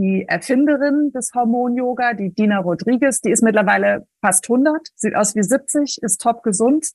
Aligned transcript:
die 0.00 0.24
Erfinderin 0.26 1.12
des 1.12 1.32
Hormon-Yoga, 1.34 2.14
die 2.14 2.32
Dina 2.34 2.58
Rodriguez, 2.58 3.20
die 3.20 3.30
ist 3.30 3.42
mittlerweile 3.42 4.06
fast 4.22 4.50
100, 4.50 4.88
sieht 4.96 5.14
aus 5.14 5.34
wie 5.34 5.42
70, 5.42 5.98
ist 6.02 6.22
top 6.22 6.42
gesund. 6.42 6.88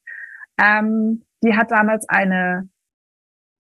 Ähm, 0.59 1.24
die 1.44 1.56
hat 1.56 1.70
damals 1.70 2.10
eine 2.10 2.68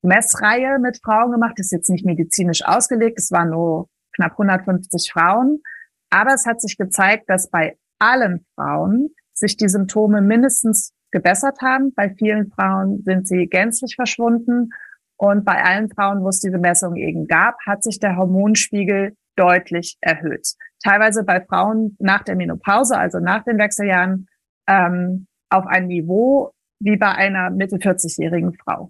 Messreihe 0.01 0.79
mit 0.79 0.99
Frauen 1.03 1.31
gemacht. 1.31 1.59
Ist 1.59 1.71
jetzt 1.71 1.89
nicht 1.89 2.05
medizinisch 2.05 2.65
ausgelegt. 2.65 3.19
Es 3.19 3.31
waren 3.31 3.51
nur 3.51 3.87
knapp 4.15 4.31
150 4.31 5.11
Frauen. 5.11 5.61
Aber 6.09 6.33
es 6.33 6.47
hat 6.47 6.61
sich 6.61 6.77
gezeigt, 6.77 7.29
dass 7.29 7.49
bei 7.49 7.77
allen 7.99 8.45
Frauen 8.55 9.09
sich 9.33 9.57
die 9.57 9.69
Symptome 9.69 10.21
mindestens 10.21 10.93
gebessert 11.11 11.59
haben. 11.61 11.93
Bei 11.93 12.09
vielen 12.09 12.49
Frauen 12.51 13.03
sind 13.03 13.27
sie 13.27 13.45
gänzlich 13.47 13.95
verschwunden. 13.95 14.69
Und 15.17 15.45
bei 15.45 15.63
allen 15.63 15.89
Frauen, 15.89 16.23
wo 16.23 16.29
es 16.29 16.39
diese 16.39 16.57
Messung 16.57 16.95
eben 16.95 17.27
gab, 17.27 17.57
hat 17.65 17.83
sich 17.83 17.99
der 17.99 18.17
Hormonspiegel 18.17 19.15
deutlich 19.35 19.97
erhöht. 20.01 20.47
Teilweise 20.83 21.23
bei 21.23 21.41
Frauen 21.41 21.95
nach 21.99 22.23
der 22.23 22.35
Menopause, 22.35 22.97
also 22.97 23.19
nach 23.19 23.43
den 23.43 23.57
Wechseljahren, 23.57 24.27
ähm, 24.67 25.27
auf 25.49 25.65
ein 25.67 25.87
Niveau 25.87 26.51
wie 26.79 26.97
bei 26.97 27.11
einer 27.11 27.49
Mitte 27.49 27.77
40-jährigen 27.77 28.53
Frau. 28.53 28.89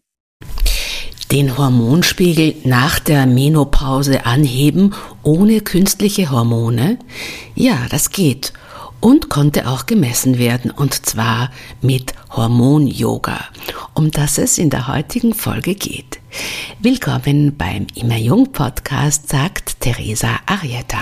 Den 1.31 1.57
Hormonspiegel 1.57 2.55
nach 2.65 2.99
der 2.99 3.25
Menopause 3.25 4.25
anheben 4.25 4.93
ohne 5.23 5.61
künstliche 5.61 6.29
Hormone? 6.29 6.99
Ja, 7.55 7.87
das 7.89 8.11
geht 8.11 8.53
und 9.05 9.29
konnte 9.29 9.67
auch 9.67 9.85
gemessen 9.85 10.39
werden, 10.39 10.71
und 10.71 11.05
zwar 11.05 11.51
mit 11.79 12.15
Hormon-Yoga, 12.31 13.37
um 13.93 14.09
das 14.09 14.39
es 14.39 14.57
in 14.57 14.71
der 14.71 14.87
heutigen 14.87 15.35
Folge 15.35 15.75
geht. 15.75 16.19
Willkommen 16.79 17.55
beim 17.55 17.85
Immer 17.93 18.17
Jung 18.17 18.51
Podcast, 18.51 19.29
sagt 19.29 19.79
Teresa 19.79 20.39
Arietta. 20.47 20.97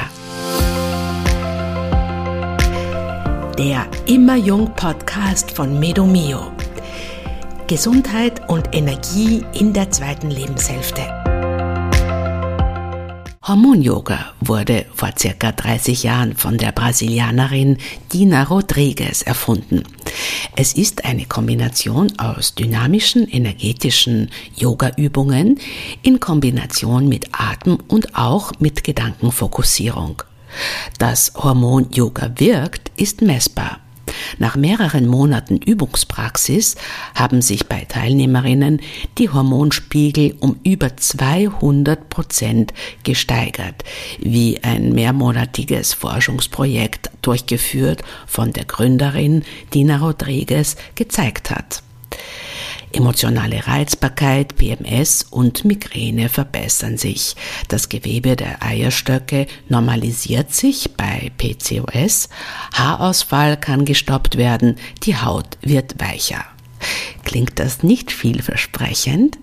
Der 3.58 3.88
Immer 4.06 4.36
Jung 4.36 4.76
Podcast 4.76 5.52
von 5.52 5.80
Medomio. 5.80 6.52
Gesundheit 7.68 8.50
und 8.50 8.76
Energie 8.76 9.46
in 9.54 9.72
der 9.72 9.92
zweiten 9.92 10.30
Lebenshälfte. 10.30 11.23
Hormon-Yoga 13.46 14.34
wurde 14.40 14.86
vor 14.96 15.10
circa 15.20 15.52
30 15.52 16.04
Jahren 16.04 16.34
von 16.38 16.58
der 16.58 16.72
Brasilianerin 16.72 17.78
Dina 18.14 18.44
Rodriguez 18.44 19.22
erfunden. 19.22 19.84
Es 20.56 20.72
ist 20.72 21.04
eine 21.04 21.26
Kombination 21.26 22.18
aus 22.18 22.56
dynamischen, 22.56 23.28
energetischen 23.28 24.30
Yoga-Übungen 24.56 25.60
in 26.04 26.22
Kombination 26.22 27.10
mit 27.10 27.28
Atem 27.34 27.80
und 27.90 28.16
auch 28.16 28.54
mit 28.60 28.86
Gedankenfokussierung. 28.86 30.24
Dass 30.98 31.34
Hormon-Yoga 31.36 32.32
wirkt, 32.38 32.94
ist 32.96 33.22
messbar. 33.22 33.83
Nach 34.38 34.56
mehreren 34.56 35.08
Monaten 35.08 35.58
Übungspraxis 35.58 36.76
haben 37.16 37.42
sich 37.42 37.68
bei 37.68 37.86
Teilnehmerinnen 37.86 38.82
die 39.18 39.30
Hormonspiegel 39.30 40.36
um 40.40 40.60
über 40.64 40.96
200 40.96 42.10
Prozent 42.10 42.74
gesteigert, 43.04 43.84
wie 44.20 44.64
ein 44.64 44.94
mehrmonatiges 44.94 45.94
Forschungsprojekt 45.94 47.12
durchgeführt 47.22 48.04
von 48.28 48.54
der 48.54 48.66
Gründerin 48.66 49.44
Dina 49.74 49.98
Rodriguez 49.98 50.76
gezeigt 50.96 51.50
hat. 51.50 51.84
Emotionale 52.94 53.68
Reizbarkeit, 53.68 54.56
PMS 54.56 55.24
und 55.24 55.66
Migräne 55.66 56.30
verbessern 56.30 56.98
sich. 56.98 57.36
Das 57.68 57.90
Gewebe 57.90 58.36
der 58.36 58.64
Eierstöcke 58.64 59.48
normalisiert 59.68 60.54
sich 60.54 60.92
bei 60.96 61.32
PCOS. 61.38 62.30
Haarausfall 62.74 63.58
kann 63.58 63.86
gestoppt 63.86 64.38
werden. 64.38 64.76
Die 65.04 65.18
Haut 65.18 65.58
wird 65.62 66.00
weicher. 66.00 66.46
Klingt 67.24 67.60
das 67.60 67.84
nicht 67.84 68.12
vielversprechend? 68.12 69.40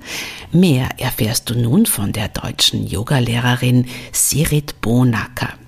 Mehr 0.53 0.89
erfährst 0.99 1.51
du 1.51 1.55
nun 1.55 1.87
von 1.87 2.13
der 2.13 2.29
deutschen 2.29 2.87
Yogalehrerin 2.87 3.87
Sirit 4.13 4.81
Bonacker. 4.81 5.60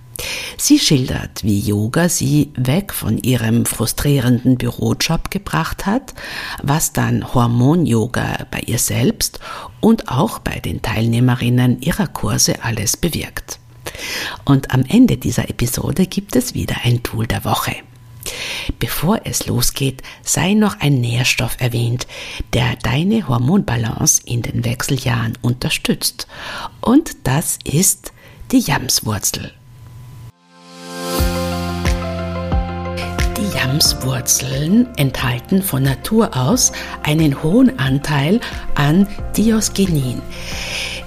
Sie 0.56 0.78
schildert, 0.78 1.42
wie 1.42 1.58
Yoga 1.58 2.08
sie 2.08 2.52
weg 2.56 2.92
von 2.92 3.18
ihrem 3.18 3.66
frustrierenden 3.66 4.56
Bürojob 4.56 5.30
gebracht 5.30 5.86
hat, 5.86 6.14
was 6.62 6.92
dann 6.92 7.34
Hormon-Yoga 7.34 8.46
bei 8.50 8.60
ihr 8.60 8.78
selbst 8.78 9.40
und 9.80 10.08
auch 10.08 10.38
bei 10.38 10.60
den 10.60 10.82
Teilnehmerinnen 10.82 11.80
ihrer 11.80 12.06
Kurse 12.06 12.62
alles 12.62 12.96
bewirkt. 12.96 13.58
Und 14.44 14.70
am 14.72 14.84
Ende 14.88 15.16
dieser 15.16 15.48
Episode 15.48 16.06
gibt 16.06 16.36
es 16.36 16.54
wieder 16.54 16.76
ein 16.84 17.02
Tool 17.02 17.26
der 17.26 17.44
Woche. 17.44 17.74
Bevor 18.78 19.20
es 19.24 19.46
losgeht, 19.46 20.02
sei 20.22 20.54
noch 20.54 20.80
ein 20.80 21.00
Nährstoff 21.00 21.56
erwähnt, 21.58 22.06
der 22.52 22.76
deine 22.76 23.26
Hormonbalance 23.26 24.22
in 24.24 24.42
den 24.42 24.64
Wechseljahren 24.64 25.36
unterstützt. 25.42 26.28
Und 26.80 27.10
das 27.24 27.58
ist 27.64 28.12
die 28.52 28.60
Jamswurzel. 28.60 29.52
Yamswurzeln 33.54 34.88
enthalten 34.96 35.62
von 35.62 35.82
Natur 35.82 36.36
aus 36.36 36.72
einen 37.02 37.42
hohen 37.42 37.78
Anteil 37.78 38.40
an 38.74 39.06
Diosgenin. 39.36 40.22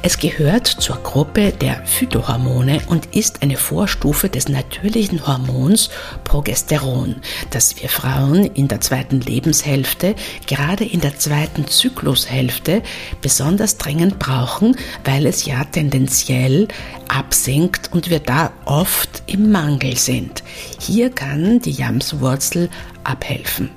Es 0.07 0.19
gehört 0.19 0.67
zur 0.67 0.97
Gruppe 0.97 1.51
der 1.51 1.83
Phytohormone 1.83 2.79
und 2.85 3.15
ist 3.15 3.41
eine 3.41 3.57
Vorstufe 3.57 4.29
des 4.29 4.47
natürlichen 4.47 5.25
Hormons 5.25 5.89
Progesteron, 6.23 7.15
das 7.49 7.81
wir 7.81 7.89
Frauen 7.89 8.45
in 8.45 8.67
der 8.67 8.81
zweiten 8.81 9.19
Lebenshälfte, 9.19 10.13
gerade 10.45 10.85
in 10.85 11.01
der 11.01 11.17
zweiten 11.17 11.65
Zyklushälfte, 11.65 12.83
besonders 13.23 13.77
dringend 13.79 14.19
brauchen, 14.19 14.77
weil 15.03 15.25
es 15.25 15.45
ja 15.45 15.63
tendenziell 15.63 16.67
absinkt 17.07 17.91
und 17.91 18.11
wir 18.11 18.19
da 18.19 18.51
oft 18.65 19.23
im 19.25 19.51
Mangel 19.51 19.97
sind. 19.97 20.43
Hier 20.79 21.09
kann 21.09 21.61
die 21.61 21.71
Jamswurzel 21.71 22.69
abhelfen. 23.03 23.71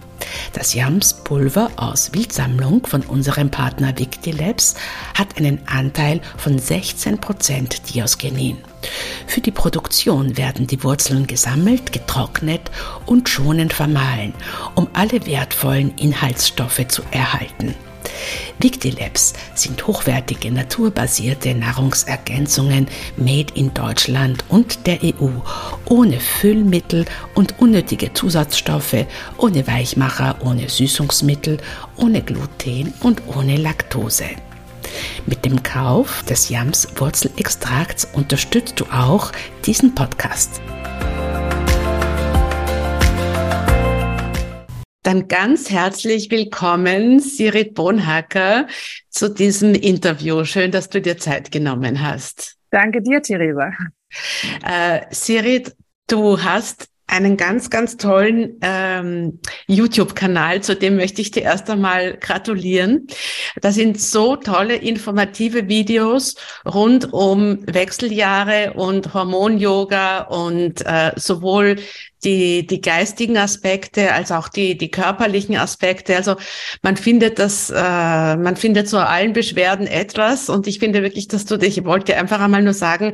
Das 0.53 0.75
Jamspulver 0.75 1.71
aus 1.77 2.13
Wildsammlung 2.13 2.87
von 2.87 3.03
unserem 3.03 3.51
Partner 3.51 3.97
Victilabs 3.97 4.75
hat 5.15 5.37
einen 5.37 5.61
Anteil 5.67 6.21
von 6.37 6.59
16% 6.59 7.93
Diosgenin. 7.93 8.59
Für 9.27 9.41
die 9.41 9.51
Produktion 9.51 10.37
werden 10.37 10.67
die 10.67 10.83
Wurzeln 10.83 11.27
gesammelt, 11.27 11.93
getrocknet 11.93 12.71
und 13.07 13.29
schonend 13.29 13.73
vermahlen, 13.73 14.35
um 14.75 14.89
alle 14.93 15.27
wertvollen 15.27 15.97
Inhaltsstoffe 15.97 16.87
zu 16.89 17.03
erhalten. 17.11 17.75
Victilabs 18.59 19.35
sind 19.55 19.87
hochwertige 19.87 20.51
naturbasierte 20.51 21.55
Nahrungsergänzungen 21.55 22.89
made 23.17 23.53
in 23.55 23.73
Deutschland 23.75 24.45
und 24.49 24.87
der 24.87 24.99
EU, 25.03 25.29
ohne 25.87 26.21
Füllmittel 26.21 27.05
und 27.35 27.59
unnötige 27.59 28.13
Zusatzstoffe, 28.13 29.07
ohne 29.37 29.67
Weichmacher, 29.67 30.39
ohne 30.41 30.69
Süßungsmittel, 30.69 31.59
ohne 31.97 32.23
Gluten 32.23 32.93
und 33.01 33.23
ohne 33.27 33.57
Laktose. 33.57 34.25
Mit 35.27 35.45
dem 35.45 35.63
Kauf 35.63 36.23
des 36.25 36.49
Yams 36.49 36.89
Wurzelextrakts 36.97 38.09
unterstützt 38.13 38.81
du 38.81 38.87
auch 38.87 39.33
diesen 39.65 39.95
Podcast. 39.95 40.61
Dann 45.09 45.27
ganz 45.27 45.71
herzlich 45.71 46.31
willkommen, 46.31 47.19
Sirit 47.19 47.73
Bonhacker, 47.73 48.67
zu 49.09 49.31
diesem 49.31 49.75
Interview. 49.75 50.45
Schön, 50.45 50.71
dass 50.71 50.91
du 50.91 51.01
dir 51.01 51.17
Zeit 51.17 51.51
genommen 51.51 52.03
hast. 52.03 52.57
Danke 52.71 53.01
dir, 53.01 53.23
Theresa. 53.23 53.71
Äh, 54.63 55.07
Sirit, 55.09 55.75
du 56.09 56.43
hast 56.43 56.89
einen 57.07 57.39
ganz, 57.39 57.71
ganz 57.71 57.97
tollen 57.97 58.59
ähm, 58.61 59.41
YouTube-Kanal, 59.67 60.63
zu 60.63 60.77
dem 60.77 60.97
möchte 60.97 61.23
ich 61.23 61.31
dir 61.31 61.43
erst 61.43 61.71
einmal 61.71 62.19
gratulieren. 62.19 63.07
Da 63.63 63.73
sind 63.73 63.99
so 63.99 64.37
tolle 64.37 64.77
informative 64.77 65.69
Videos 65.69 66.37
rund 66.67 67.15
um 67.15 67.61
Wechseljahre 67.67 68.75
und 68.75 69.15
Hormon-Yoga 69.15 70.25
und 70.25 70.85
äh, 70.85 71.13
sowohl 71.17 71.77
die, 72.25 72.67
die 72.67 72.81
geistigen 72.81 73.37
Aspekte 73.37 74.13
als 74.13 74.33
auch 74.33 74.49
die, 74.49 74.77
die 74.77 74.91
körperlichen 74.91 75.57
Aspekte. 75.57 76.17
Also 76.17 76.37
man 76.83 76.97
findet 76.97 77.39
das, 77.39 77.71
äh, 77.71 77.75
man 77.75 78.57
findet 78.57 78.89
zu 78.89 78.99
allen 78.99 79.33
Beschwerden 79.33 79.87
etwas 79.87 80.49
und 80.49 80.67
ich 80.67 80.79
finde 80.79 81.03
wirklich, 81.03 81.29
dass 81.29 81.45
du 81.45 81.57
dich, 81.57 81.79
ich 81.79 81.85
wollte 81.85 82.17
einfach 82.17 82.41
einmal 82.41 82.63
nur 82.63 82.75
sagen, 82.75 83.13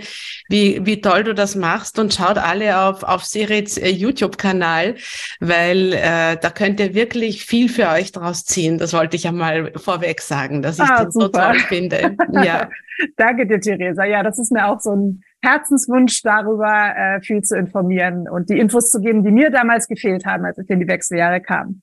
wie, 0.48 0.84
wie 0.84 1.00
toll 1.00 1.24
du 1.24 1.34
das 1.34 1.54
machst 1.54 1.98
und 1.98 2.14
schaut 2.14 2.38
alle 2.38 2.80
auf, 2.80 3.02
auf 3.02 3.24
Sirits 3.24 3.76
äh, 3.76 3.90
YouTube-Kanal, 3.90 4.96
weil 5.40 5.92
äh, 5.92 6.36
da 6.40 6.50
könnt 6.50 6.80
ihr 6.80 6.94
wirklich 6.94 7.44
viel 7.44 7.68
für 7.68 7.88
euch 7.88 8.12
draus 8.12 8.44
ziehen. 8.44 8.78
Das 8.78 8.92
wollte 8.92 9.16
ich 9.16 9.26
einmal 9.26 9.72
vorweg 9.76 10.20
sagen, 10.20 10.62
dass 10.62 10.78
ich 10.78 10.84
ah, 10.84 11.10
super. 11.10 11.12
so 11.12 11.28
toll 11.28 11.58
finde. 11.68 12.16
Ja. 12.32 12.68
Danke 13.16 13.46
dir, 13.46 13.60
Theresa. 13.60 14.04
Ja, 14.04 14.22
das 14.22 14.38
ist 14.38 14.52
mir 14.52 14.66
auch 14.66 14.80
so 14.80 14.94
ein 14.94 15.24
Herzenswunsch 15.44 16.23
darüber, 16.23 16.94
äh, 16.96 17.20
viel 17.20 17.43
zu 17.43 17.56
informieren 17.56 18.29
und 18.29 18.50
die 18.50 18.58
Infos 18.58 18.91
zu 18.91 19.00
geben, 19.00 19.23
die 19.23 19.31
mir 19.31 19.50
damals 19.50 19.87
gefehlt 19.87 20.25
haben, 20.25 20.44
als 20.44 20.58
ich 20.58 20.69
in 20.69 20.81
die 20.81 20.88
Wechseljahre 20.88 21.41
kam. 21.41 21.82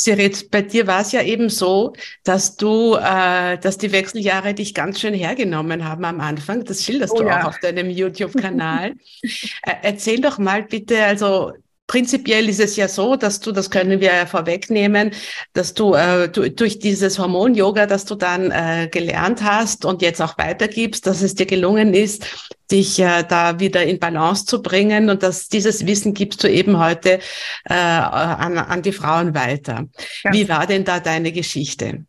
Sirit, 0.00 0.52
bei 0.52 0.62
dir 0.62 0.86
war 0.86 1.00
es 1.00 1.10
ja 1.10 1.22
eben 1.22 1.48
so, 1.48 1.92
dass 2.22 2.56
du, 2.56 2.94
äh, 2.94 3.58
dass 3.58 3.78
die 3.78 3.90
Wechseljahre 3.90 4.54
dich 4.54 4.72
ganz 4.72 5.00
schön 5.00 5.12
hergenommen 5.12 5.84
haben 5.84 6.04
am 6.04 6.20
Anfang. 6.20 6.64
Das 6.64 6.84
schilderst 6.84 7.14
oh, 7.14 7.22
du 7.22 7.26
ja. 7.26 7.40
auch 7.40 7.48
auf 7.48 7.58
deinem 7.58 7.90
YouTube-Kanal. 7.90 8.92
äh, 9.22 9.74
erzähl 9.82 10.20
doch 10.20 10.38
mal 10.38 10.62
bitte, 10.62 11.02
also 11.02 11.52
Prinzipiell 11.88 12.50
ist 12.50 12.60
es 12.60 12.76
ja 12.76 12.86
so, 12.86 13.16
dass 13.16 13.40
du, 13.40 13.50
das 13.50 13.70
können 13.70 14.00
wir 14.00 14.14
ja 14.14 14.26
vorwegnehmen, 14.26 15.10
dass 15.54 15.72
du, 15.72 15.94
äh, 15.94 16.28
du 16.28 16.50
durch 16.50 16.78
dieses 16.78 17.18
Hormon-Yoga, 17.18 17.86
das 17.86 18.04
du 18.04 18.14
dann 18.14 18.50
äh, 18.50 18.88
gelernt 18.92 19.42
hast 19.42 19.86
und 19.86 20.02
jetzt 20.02 20.20
auch 20.20 20.36
weitergibst, 20.36 21.06
dass 21.06 21.22
es 21.22 21.34
dir 21.34 21.46
gelungen 21.46 21.94
ist, 21.94 22.26
dich 22.70 23.00
äh, 23.00 23.24
da 23.26 23.58
wieder 23.58 23.84
in 23.84 23.98
Balance 23.98 24.44
zu 24.44 24.60
bringen 24.60 25.08
und 25.08 25.22
dass 25.22 25.48
dieses 25.48 25.86
Wissen 25.86 26.12
gibst 26.12 26.44
du 26.44 26.50
eben 26.50 26.78
heute 26.78 27.20
äh, 27.64 27.72
an, 27.72 28.58
an 28.58 28.82
die 28.82 28.92
Frauen 28.92 29.34
weiter. 29.34 29.86
Ja. 30.24 30.32
Wie 30.32 30.46
war 30.46 30.66
denn 30.66 30.84
da 30.84 31.00
deine 31.00 31.32
Geschichte? 31.32 32.04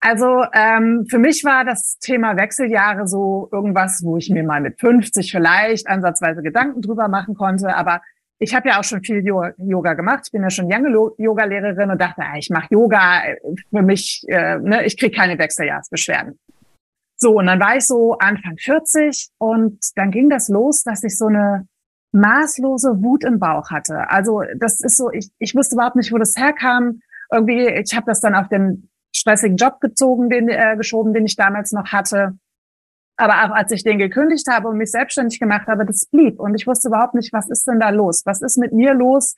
Also 0.00 0.26
ähm, 0.52 1.06
für 1.08 1.18
mich 1.18 1.44
war 1.44 1.64
das 1.64 1.98
Thema 1.98 2.36
Wechseljahre 2.36 3.06
so 3.06 3.48
irgendwas, 3.52 4.02
wo 4.04 4.18
ich 4.18 4.28
mir 4.28 4.42
mal 4.42 4.60
mit 4.60 4.78
50 4.80 5.30
vielleicht 5.30 5.86
ansatzweise 5.86 6.42
Gedanken 6.42 6.82
drüber 6.82 7.06
machen 7.06 7.36
konnte, 7.36 7.74
aber 7.74 8.02
ich 8.38 8.54
habe 8.54 8.68
ja 8.68 8.78
auch 8.78 8.84
schon 8.84 9.02
viel 9.02 9.24
Yoga 9.24 9.94
gemacht. 9.94 10.24
Ich 10.26 10.32
bin 10.32 10.42
ja 10.42 10.50
schon 10.50 10.68
lange 10.68 10.90
Yoga-Lehrerin 11.18 11.90
und 11.90 12.00
dachte, 12.00 12.22
ich 12.38 12.50
mache 12.50 12.66
Yoga 12.70 13.22
für 13.70 13.82
mich, 13.82 14.24
äh, 14.28 14.58
ne, 14.58 14.84
ich 14.84 14.98
kriege 14.98 15.16
keine 15.16 15.38
Wechseljahrsbeschwerden. 15.38 16.38
So, 17.16 17.38
und 17.38 17.46
dann 17.46 17.60
war 17.60 17.76
ich 17.76 17.86
so 17.86 18.18
Anfang 18.18 18.56
40 18.58 19.28
und 19.38 19.78
dann 19.96 20.10
ging 20.10 20.28
das 20.28 20.48
los, 20.48 20.82
dass 20.82 21.04
ich 21.04 21.16
so 21.16 21.26
eine 21.26 21.66
maßlose 22.12 23.02
Wut 23.02 23.24
im 23.24 23.38
Bauch 23.38 23.70
hatte. 23.70 24.10
Also 24.10 24.42
das 24.56 24.80
ist 24.80 24.96
so, 24.96 25.10
ich, 25.10 25.30
ich 25.38 25.54
wusste 25.54 25.76
überhaupt 25.76 25.96
nicht, 25.96 26.12
wo 26.12 26.18
das 26.18 26.36
herkam. 26.36 27.00
Irgendwie, 27.32 27.66
ich 27.66 27.94
habe 27.94 28.06
das 28.06 28.20
dann 28.20 28.34
auf 28.34 28.48
den 28.48 28.88
stressigen 29.14 29.56
Job 29.56 29.80
gezogen, 29.80 30.28
den 30.28 30.48
äh, 30.48 30.76
geschoben, 30.76 31.14
den 31.14 31.24
ich 31.24 31.36
damals 31.36 31.72
noch 31.72 31.92
hatte. 31.92 32.36
Aber 33.16 33.44
auch 33.44 33.54
als 33.54 33.70
ich 33.70 33.84
den 33.84 33.98
gekündigt 33.98 34.46
habe 34.50 34.68
und 34.68 34.76
mich 34.76 34.90
selbstständig 34.90 35.38
gemacht 35.38 35.68
habe, 35.68 35.86
das 35.86 36.06
blieb. 36.06 36.40
Und 36.40 36.54
ich 36.54 36.66
wusste 36.66 36.88
überhaupt 36.88 37.14
nicht, 37.14 37.32
was 37.32 37.48
ist 37.48 37.66
denn 37.66 37.78
da 37.78 37.90
los? 37.90 38.22
Was 38.24 38.42
ist 38.42 38.58
mit 38.58 38.72
mir 38.72 38.92
los? 38.94 39.36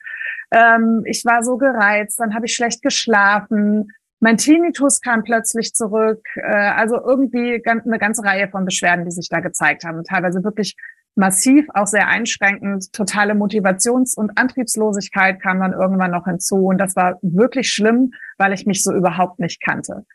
Ähm, 0.51 1.03
ich 1.05 1.23
war 1.25 1.43
so 1.43 1.57
gereizt, 1.57 2.19
dann 2.19 2.33
habe 2.33 2.47
ich 2.47 2.55
schlecht 2.55 2.81
geschlafen. 2.81 3.91
Mein 4.19 4.37
Tinnitus 4.37 4.99
kam 5.01 5.23
plötzlich 5.23 5.73
zurück. 5.73 6.25
Äh, 6.35 6.71
also 6.71 6.99
irgendwie 6.99 7.61
eine 7.63 7.99
ganze 7.99 8.23
Reihe 8.23 8.49
von 8.49 8.65
Beschwerden, 8.65 9.05
die 9.05 9.11
sich 9.11 9.29
da 9.29 9.41
gezeigt 9.41 9.83
haben. 9.83 10.03
Teilweise 10.03 10.43
wirklich 10.43 10.75
massiv, 11.17 11.67
auch 11.73 11.87
sehr 11.87 12.07
einschränkend. 12.07 12.93
Totale 12.93 13.33
Motivations- 13.33 14.15
und 14.15 14.37
Antriebslosigkeit 14.37 15.41
kam 15.41 15.59
dann 15.59 15.73
irgendwann 15.73 16.11
noch 16.11 16.25
hinzu. 16.25 16.65
Und 16.65 16.79
das 16.79 16.95
war 16.95 17.19
wirklich 17.21 17.69
schlimm, 17.69 18.11
weil 18.37 18.53
ich 18.53 18.65
mich 18.65 18.83
so 18.83 18.93
überhaupt 18.93 19.39
nicht 19.39 19.61
kannte. 19.61 20.05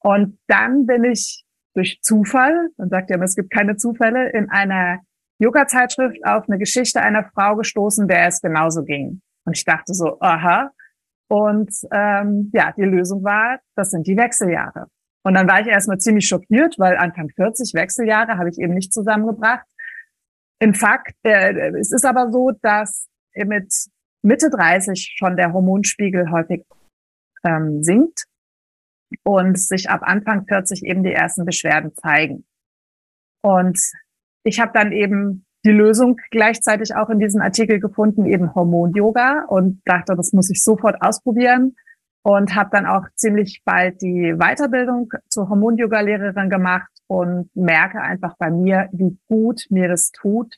Und 0.00 0.38
dann 0.46 0.86
bin 0.86 1.04
ich 1.04 1.45
durch 1.76 2.00
Zufall, 2.02 2.70
man 2.78 2.88
sagt 2.88 3.10
ja 3.10 3.22
es 3.22 3.36
gibt 3.36 3.50
keine 3.50 3.76
Zufälle, 3.76 4.30
in 4.30 4.48
einer 4.50 5.00
Yoga-Zeitschrift 5.38 6.24
auf 6.24 6.48
eine 6.48 6.58
Geschichte 6.58 7.02
einer 7.02 7.24
Frau 7.34 7.56
gestoßen, 7.56 8.08
der 8.08 8.28
es 8.28 8.40
genauso 8.40 8.82
ging. 8.84 9.20
Und 9.44 9.56
ich 9.56 9.64
dachte 9.64 9.92
so, 9.92 10.18
aha. 10.20 10.70
Und 11.28 11.70
ähm, 11.92 12.50
ja, 12.54 12.72
die 12.72 12.82
Lösung 12.82 13.22
war, 13.22 13.60
das 13.74 13.90
sind 13.90 14.06
die 14.06 14.16
Wechseljahre. 14.16 14.86
Und 15.22 15.34
dann 15.34 15.48
war 15.48 15.60
ich 15.60 15.66
erstmal 15.66 15.98
ziemlich 15.98 16.26
schockiert, 16.26 16.76
weil 16.78 16.96
Anfang 16.96 17.28
40 17.28 17.74
Wechseljahre 17.74 18.38
habe 18.38 18.48
ich 18.48 18.58
eben 18.58 18.74
nicht 18.74 18.92
zusammengebracht. 18.92 19.66
In 20.58 20.72
Fakt, 20.72 21.14
äh, 21.24 21.78
es 21.78 21.92
ist 21.92 22.06
aber 22.06 22.30
so, 22.30 22.52
dass 22.62 23.06
mit 23.34 23.72
Mitte 24.22 24.48
30 24.48 25.16
schon 25.18 25.36
der 25.36 25.52
Hormonspiegel 25.52 26.30
häufig 26.30 26.64
ähm, 27.44 27.82
sinkt 27.82 28.24
und 29.22 29.58
sich 29.58 29.88
ab 29.90 30.00
Anfang 30.02 30.46
40 30.46 30.84
eben 30.84 31.02
die 31.02 31.12
ersten 31.12 31.44
Beschwerden 31.44 31.92
zeigen. 31.94 32.44
Und 33.42 33.78
ich 34.44 34.60
habe 34.60 34.72
dann 34.74 34.92
eben 34.92 35.46
die 35.64 35.72
Lösung 35.72 36.18
gleichzeitig 36.30 36.94
auch 36.94 37.10
in 37.10 37.18
diesem 37.18 37.40
Artikel 37.40 37.80
gefunden, 37.80 38.26
eben 38.26 38.54
Hormon-Yoga 38.54 39.46
und 39.48 39.82
dachte, 39.84 40.14
das 40.16 40.32
muss 40.32 40.50
ich 40.50 40.62
sofort 40.62 41.02
ausprobieren 41.02 41.74
und 42.22 42.54
habe 42.54 42.70
dann 42.72 42.86
auch 42.86 43.04
ziemlich 43.14 43.62
bald 43.64 44.00
die 44.00 44.34
Weiterbildung 44.36 45.12
zur 45.28 45.48
Hormon-Yoga-Lehrerin 45.48 46.50
gemacht 46.50 46.90
und 47.08 47.50
merke 47.54 48.00
einfach 48.00 48.36
bei 48.38 48.50
mir, 48.50 48.88
wie 48.92 49.18
gut 49.28 49.66
mir 49.70 49.88
das 49.88 50.10
tut. 50.10 50.54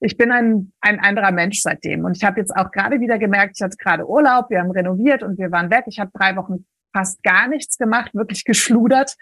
Ich 0.00 0.16
bin 0.16 0.32
ein, 0.32 0.72
ein 0.80 0.98
anderer 0.98 1.30
Mensch 1.30 1.60
seitdem 1.60 2.04
und 2.04 2.16
ich 2.16 2.24
habe 2.24 2.40
jetzt 2.40 2.56
auch 2.56 2.70
gerade 2.70 3.00
wieder 3.00 3.18
gemerkt, 3.18 3.56
ich 3.58 3.62
hatte 3.62 3.76
gerade 3.76 4.08
Urlaub, 4.08 4.48
wir 4.48 4.60
haben 4.60 4.70
renoviert 4.70 5.22
und 5.22 5.38
wir 5.38 5.50
waren 5.50 5.70
weg. 5.70 5.84
Ich 5.88 6.00
habe 6.00 6.10
drei 6.14 6.36
Wochen 6.36 6.64
fast 6.92 7.22
gar 7.22 7.48
nichts 7.48 7.78
gemacht, 7.78 8.14
wirklich 8.14 8.44
geschludert. 8.44 9.16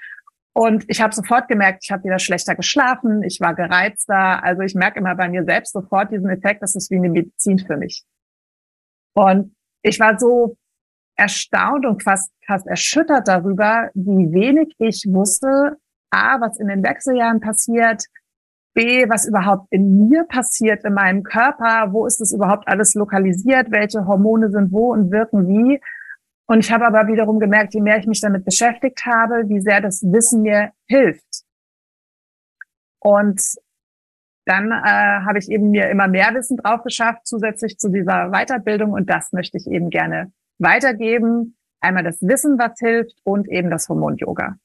Und 0.52 0.84
ich 0.88 1.00
habe 1.00 1.14
sofort 1.14 1.48
gemerkt, 1.48 1.84
ich 1.84 1.92
habe 1.92 2.04
wieder 2.04 2.18
schlechter 2.18 2.56
geschlafen, 2.56 3.22
ich 3.22 3.38
war 3.40 3.54
gereizter. 3.54 4.42
Also 4.42 4.62
ich 4.62 4.74
merke 4.74 4.98
immer 4.98 5.14
bei 5.14 5.28
mir 5.28 5.44
selbst 5.44 5.72
sofort 5.72 6.10
diesen 6.10 6.28
Effekt, 6.30 6.62
das 6.62 6.74
ist 6.74 6.90
wie 6.90 6.96
eine 6.96 7.10
Medizin 7.10 7.58
für 7.58 7.76
mich. 7.76 8.04
Und 9.14 9.54
ich 9.82 10.00
war 10.00 10.18
so 10.18 10.56
erstaunt 11.16 11.84
und 11.86 12.02
fast, 12.02 12.32
fast 12.46 12.66
erschüttert 12.66 13.28
darüber, 13.28 13.90
wie 13.94 14.32
wenig 14.32 14.74
ich 14.78 15.04
wusste, 15.08 15.76
A, 16.10 16.40
was 16.40 16.58
in 16.58 16.68
den 16.68 16.82
Wechseljahren 16.82 17.40
passiert, 17.40 18.04
B, 18.74 19.08
was 19.08 19.26
überhaupt 19.26 19.66
in 19.70 20.08
mir 20.08 20.24
passiert, 20.24 20.84
in 20.84 20.94
meinem 20.94 21.24
Körper, 21.24 21.92
wo 21.92 22.06
ist 22.06 22.20
es 22.20 22.32
überhaupt 22.32 22.68
alles 22.68 22.94
lokalisiert, 22.94 23.70
welche 23.70 24.06
Hormone 24.06 24.50
sind 24.50 24.70
wo 24.70 24.92
und 24.92 25.10
wirken 25.10 25.48
wie. 25.48 25.80
Und 26.50 26.60
ich 26.60 26.72
habe 26.72 26.86
aber 26.86 27.06
wiederum 27.08 27.38
gemerkt, 27.38 27.74
je 27.74 27.82
mehr 27.82 27.98
ich 27.98 28.06
mich 28.06 28.22
damit 28.22 28.44
beschäftigt 28.44 29.04
habe, 29.04 29.48
wie 29.48 29.60
sehr 29.60 29.82
das 29.82 30.02
Wissen 30.02 30.42
mir 30.42 30.72
hilft. 30.86 31.44
Und 33.00 33.40
dann 34.46 34.72
äh, 34.72 35.26
habe 35.26 35.38
ich 35.38 35.50
eben 35.50 35.70
mir 35.70 35.90
immer 35.90 36.08
mehr 36.08 36.34
Wissen 36.34 36.56
drauf 36.56 36.82
geschafft, 36.82 37.26
zusätzlich 37.26 37.76
zu 37.76 37.90
dieser 37.90 38.30
Weiterbildung. 38.30 38.92
Und 38.92 39.10
das 39.10 39.32
möchte 39.32 39.58
ich 39.58 39.66
eben 39.66 39.90
gerne 39.90 40.32
weitergeben. 40.58 41.58
Einmal 41.80 42.02
das 42.02 42.22
Wissen, 42.22 42.58
was 42.58 42.78
hilft 42.78 43.20
und 43.24 43.46
eben 43.48 43.70
das 43.70 43.90
Hormon-Yoga. 43.90 44.56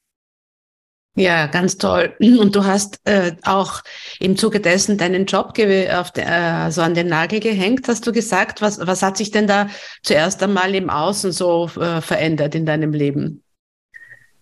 Ja, 1.16 1.46
ganz 1.46 1.78
toll. 1.78 2.14
Und 2.40 2.56
du 2.56 2.64
hast 2.64 3.00
äh, 3.04 3.32
auch 3.44 3.82
im 4.18 4.36
Zuge 4.36 4.60
dessen 4.60 4.98
deinen 4.98 5.26
Job 5.26 5.54
auf 5.92 6.10
de, 6.10 6.24
äh, 6.24 6.70
so 6.70 6.82
an 6.82 6.94
den 6.94 7.08
Nagel 7.08 7.40
gehängt, 7.40 7.86
hast 7.88 8.06
du 8.06 8.12
gesagt. 8.12 8.62
Was, 8.62 8.84
was 8.84 9.02
hat 9.02 9.16
sich 9.16 9.30
denn 9.30 9.46
da 9.46 9.68
zuerst 10.02 10.42
einmal 10.42 10.74
im 10.74 10.90
Außen 10.90 11.30
so 11.32 11.70
äh, 11.80 12.00
verändert 12.00 12.54
in 12.54 12.66
deinem 12.66 12.92
Leben? 12.92 13.42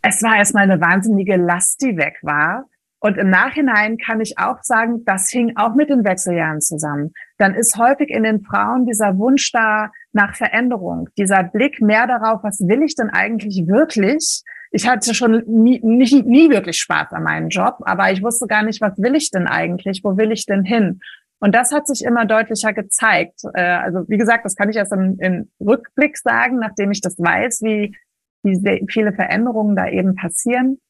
Es 0.01 0.23
war 0.23 0.37
erstmal 0.37 0.65
eine 0.65 0.81
wahnsinnige 0.81 1.37
Last, 1.37 1.83
die 1.83 1.97
weg 1.97 2.17
war. 2.23 2.65
Und 2.99 3.19
im 3.19 3.31
Nachhinein 3.31 3.99
kann 3.99 4.21
ich 4.21 4.39
auch 4.39 4.63
sagen, 4.63 5.05
das 5.05 5.29
hing 5.29 5.57
auch 5.57 5.75
mit 5.75 5.91
den 5.91 6.05
Wechseljahren 6.05 6.61
zusammen. 6.61 7.13
Dann 7.37 7.55
ist 7.55 7.77
häufig 7.77 8.11
in 8.11 8.23
den 8.23 8.43
Frauen 8.43 8.87
dieser 8.87 9.19
Wunsch 9.19 9.51
da 9.51 9.91
nach 10.13 10.37
Veränderung, 10.37 11.09
dieser 11.19 11.43
Blick 11.43 11.81
mehr 11.81 12.07
darauf, 12.07 12.45
was 12.45 12.61
will 12.61 12.83
ich 12.83 12.95
denn 12.95 13.11
eigentlich 13.11 13.65
wirklich? 13.67 14.43
Ich 14.73 14.89
hatte 14.89 15.15
schon 15.15 15.45
nie, 15.47 15.81
nie, 15.85 16.23
nie 16.23 16.51
wirklich 16.51 16.79
Spaß 16.79 17.13
an 17.13 17.25
meinem 17.25 17.49
Job, 17.49 17.77
aber 17.83 18.11
ich 18.11 18.23
wusste 18.23 18.47
gar 18.47 18.63
nicht, 18.63 18.81
was 18.81 18.97
will 18.97 19.15
ich 19.15 19.31
denn 19.31 19.47
eigentlich, 19.47 20.01
wo 20.03 20.17
will 20.17 20.33
ich 20.33 20.47
denn 20.47 20.65
hin? 20.65 21.01
Und 21.41 21.55
das 21.55 21.73
hat 21.73 21.87
sich 21.87 22.05
immer 22.05 22.25
deutlicher 22.25 22.73
gezeigt. 22.73 23.43
Äh, 23.53 23.61
also 23.63 24.09
wie 24.09 24.17
gesagt, 24.17 24.47
das 24.47 24.57
kann 24.57 24.71
ich 24.71 24.77
erst 24.77 24.93
im, 24.93 25.19
im 25.21 25.51
Rückblick 25.61 26.17
sagen, 26.17 26.59
nachdem 26.59 26.91
ich 26.91 27.03
das 27.03 27.19
weiß, 27.19 27.61
wie, 27.63 27.95
wie 28.43 28.87
viele 28.89 29.13
Veränderungen 29.13 29.77
da 29.77 29.89
eben 29.89 30.15
passieren. 30.15 30.81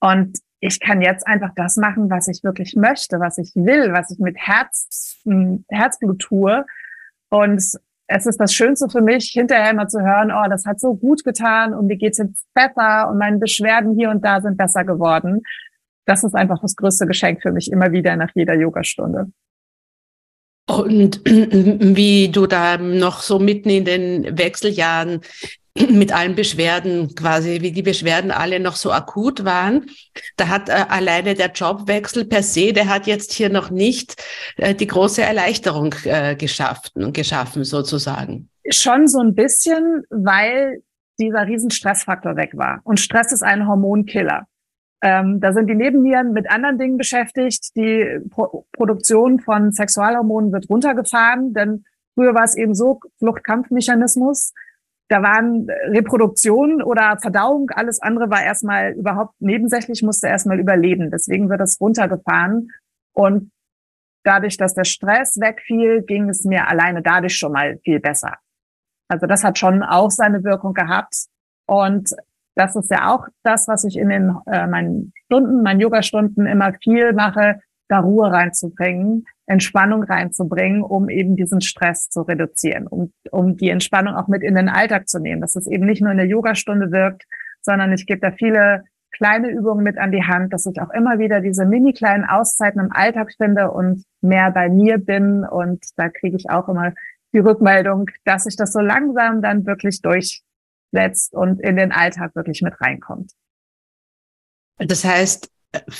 Und 0.00 0.38
ich 0.60 0.80
kann 0.80 1.02
jetzt 1.02 1.26
einfach 1.26 1.50
das 1.54 1.76
machen, 1.76 2.08
was 2.08 2.28
ich 2.28 2.42
wirklich 2.42 2.74
möchte, 2.76 3.20
was 3.20 3.36
ich 3.36 3.52
will, 3.54 3.92
was 3.92 4.10
ich 4.12 4.18
mit 4.18 4.36
Herz, 4.38 5.20
Herzblut 5.68 6.20
tue. 6.20 6.64
Und 7.28 7.62
es 8.14 8.26
ist 8.26 8.38
das 8.38 8.54
Schönste 8.54 8.88
für 8.88 9.00
mich, 9.00 9.30
hinterher 9.32 9.70
immer 9.70 9.88
zu 9.88 10.00
hören, 10.00 10.30
oh, 10.32 10.48
das 10.48 10.66
hat 10.66 10.80
so 10.80 10.94
gut 10.94 11.24
getan 11.24 11.74
und 11.74 11.86
mir 11.86 11.96
geht's 11.96 12.18
jetzt 12.18 12.46
besser 12.54 13.08
und 13.10 13.18
meine 13.18 13.38
Beschwerden 13.38 13.94
hier 13.96 14.10
und 14.10 14.24
da 14.24 14.40
sind 14.40 14.56
besser 14.56 14.84
geworden. 14.84 15.42
Das 16.04 16.24
ist 16.24 16.34
einfach 16.34 16.60
das 16.60 16.76
größte 16.76 17.06
Geschenk 17.06 17.42
für 17.42 17.52
mich 17.52 17.70
immer 17.70 17.92
wieder 17.92 18.16
nach 18.16 18.30
jeder 18.34 18.54
Yogastunde. 18.54 19.26
Und 20.68 21.20
wie 21.24 22.28
du 22.28 22.46
da 22.46 22.78
noch 22.78 23.20
so 23.20 23.38
mitten 23.38 23.70
in 23.70 23.84
den 23.84 24.38
Wechseljahren 24.38 25.20
mit 25.90 26.12
allen 26.12 26.34
Beschwerden 26.34 27.14
quasi, 27.14 27.60
wie 27.62 27.72
die 27.72 27.82
Beschwerden 27.82 28.30
alle 28.30 28.60
noch 28.60 28.76
so 28.76 28.92
akut 28.92 29.44
waren. 29.44 29.86
Da 30.36 30.48
hat 30.48 30.68
äh, 30.68 30.84
alleine 30.88 31.34
der 31.34 31.50
Jobwechsel 31.50 32.24
per 32.26 32.42
se, 32.42 32.72
der 32.72 32.88
hat 32.88 33.06
jetzt 33.06 33.32
hier 33.32 33.48
noch 33.48 33.70
nicht 33.70 34.22
äh, 34.58 34.74
die 34.74 34.86
große 34.86 35.22
Erleichterung 35.22 35.94
äh, 36.04 36.36
geschafft, 36.36 36.92
geschaffen 37.12 37.64
sozusagen. 37.64 38.48
Schon 38.70 39.08
so 39.08 39.20
ein 39.20 39.34
bisschen, 39.34 40.04
weil 40.10 40.82
dieser 41.18 41.46
Riesenstressfaktor 41.46 42.36
weg 42.36 42.50
war. 42.54 42.80
Und 42.84 43.00
Stress 43.00 43.32
ist 43.32 43.42
ein 43.42 43.66
Hormonkiller. 43.66 44.46
Ähm, 45.02 45.40
da 45.40 45.52
sind 45.52 45.68
die 45.68 45.74
Nebennieren 45.74 46.32
mit 46.32 46.50
anderen 46.50 46.78
Dingen 46.78 46.96
beschäftigt. 46.96 47.74
Die 47.76 48.20
Pro 48.30 48.66
Produktion 48.72 49.40
von 49.40 49.72
Sexualhormonen 49.72 50.52
wird 50.52 50.70
runtergefahren, 50.70 51.52
denn 51.54 51.84
früher 52.14 52.34
war 52.34 52.44
es 52.44 52.56
eben 52.56 52.74
so, 52.74 53.00
Fluchtkampfmechanismus. 53.18 54.52
Da 55.12 55.22
waren 55.22 55.66
Reproduktion 55.88 56.82
oder 56.82 57.18
Verdauung, 57.20 57.68
alles 57.74 58.00
andere 58.00 58.30
war 58.30 58.42
erstmal 58.42 58.92
überhaupt 58.92 59.34
nebensächlich, 59.40 60.02
musste 60.02 60.28
erstmal 60.28 60.58
überleben. 60.58 61.10
Deswegen 61.10 61.50
wird 61.50 61.60
das 61.60 61.78
runtergefahren. 61.78 62.70
Und 63.12 63.52
dadurch, 64.24 64.56
dass 64.56 64.72
der 64.72 64.84
Stress 64.84 65.38
wegfiel, 65.38 66.00
ging 66.00 66.30
es 66.30 66.44
mir 66.44 66.66
alleine 66.66 67.02
dadurch 67.02 67.36
schon 67.36 67.52
mal 67.52 67.78
viel 67.84 68.00
besser. 68.00 68.38
Also 69.06 69.26
das 69.26 69.44
hat 69.44 69.58
schon 69.58 69.82
auch 69.82 70.10
seine 70.10 70.44
Wirkung 70.44 70.72
gehabt. 70.72 71.26
Und 71.66 72.08
das 72.54 72.74
ist 72.74 72.90
ja 72.90 73.14
auch 73.14 73.26
das, 73.42 73.68
was 73.68 73.84
ich 73.84 73.98
in 73.98 74.08
den 74.08 74.34
äh, 74.46 74.66
meinen 74.66 75.12
Stunden, 75.26 75.62
meinen 75.62 75.80
Yoga-Stunden 75.80 76.46
immer 76.46 76.72
viel 76.82 77.12
mache, 77.12 77.60
da 77.92 78.00
Ruhe 78.00 78.32
reinzubringen, 78.32 79.26
Entspannung 79.46 80.02
reinzubringen, 80.02 80.82
um 80.82 81.10
eben 81.10 81.36
diesen 81.36 81.60
Stress 81.60 82.08
zu 82.08 82.22
reduzieren, 82.22 82.86
um, 82.86 83.12
um 83.30 83.56
die 83.58 83.68
Entspannung 83.68 84.14
auch 84.14 84.28
mit 84.28 84.42
in 84.42 84.54
den 84.54 84.70
Alltag 84.70 85.08
zu 85.08 85.18
nehmen, 85.18 85.42
dass 85.42 85.56
es 85.56 85.66
eben 85.66 85.84
nicht 85.84 86.00
nur 86.00 86.10
in 86.10 86.16
der 86.16 86.26
Yogastunde 86.26 86.90
wirkt, 86.90 87.24
sondern 87.60 87.92
ich 87.92 88.06
gebe 88.06 88.20
da 88.20 88.32
viele 88.32 88.84
kleine 89.12 89.50
Übungen 89.50 89.84
mit 89.84 89.98
an 89.98 90.10
die 90.10 90.24
Hand, 90.24 90.54
dass 90.54 90.64
ich 90.64 90.80
auch 90.80 90.88
immer 90.90 91.18
wieder 91.18 91.42
diese 91.42 91.66
mini 91.66 91.92
kleinen 91.92 92.24
Auszeiten 92.24 92.80
im 92.80 92.92
Alltag 92.92 93.30
finde 93.36 93.70
und 93.70 94.04
mehr 94.22 94.50
bei 94.50 94.70
mir 94.70 94.96
bin. 94.96 95.44
Und 95.44 95.84
da 95.96 96.08
kriege 96.08 96.36
ich 96.36 96.48
auch 96.48 96.68
immer 96.68 96.94
die 97.34 97.40
Rückmeldung, 97.40 98.06
dass 98.24 98.44
sich 98.44 98.56
das 98.56 98.72
so 98.72 98.80
langsam 98.80 99.42
dann 99.42 99.66
wirklich 99.66 100.00
durchsetzt 100.00 101.34
und 101.34 101.60
in 101.60 101.76
den 101.76 101.92
Alltag 101.92 102.34
wirklich 102.34 102.62
mit 102.62 102.80
reinkommt. 102.80 103.32
Das 104.78 105.04
heißt, 105.04 105.50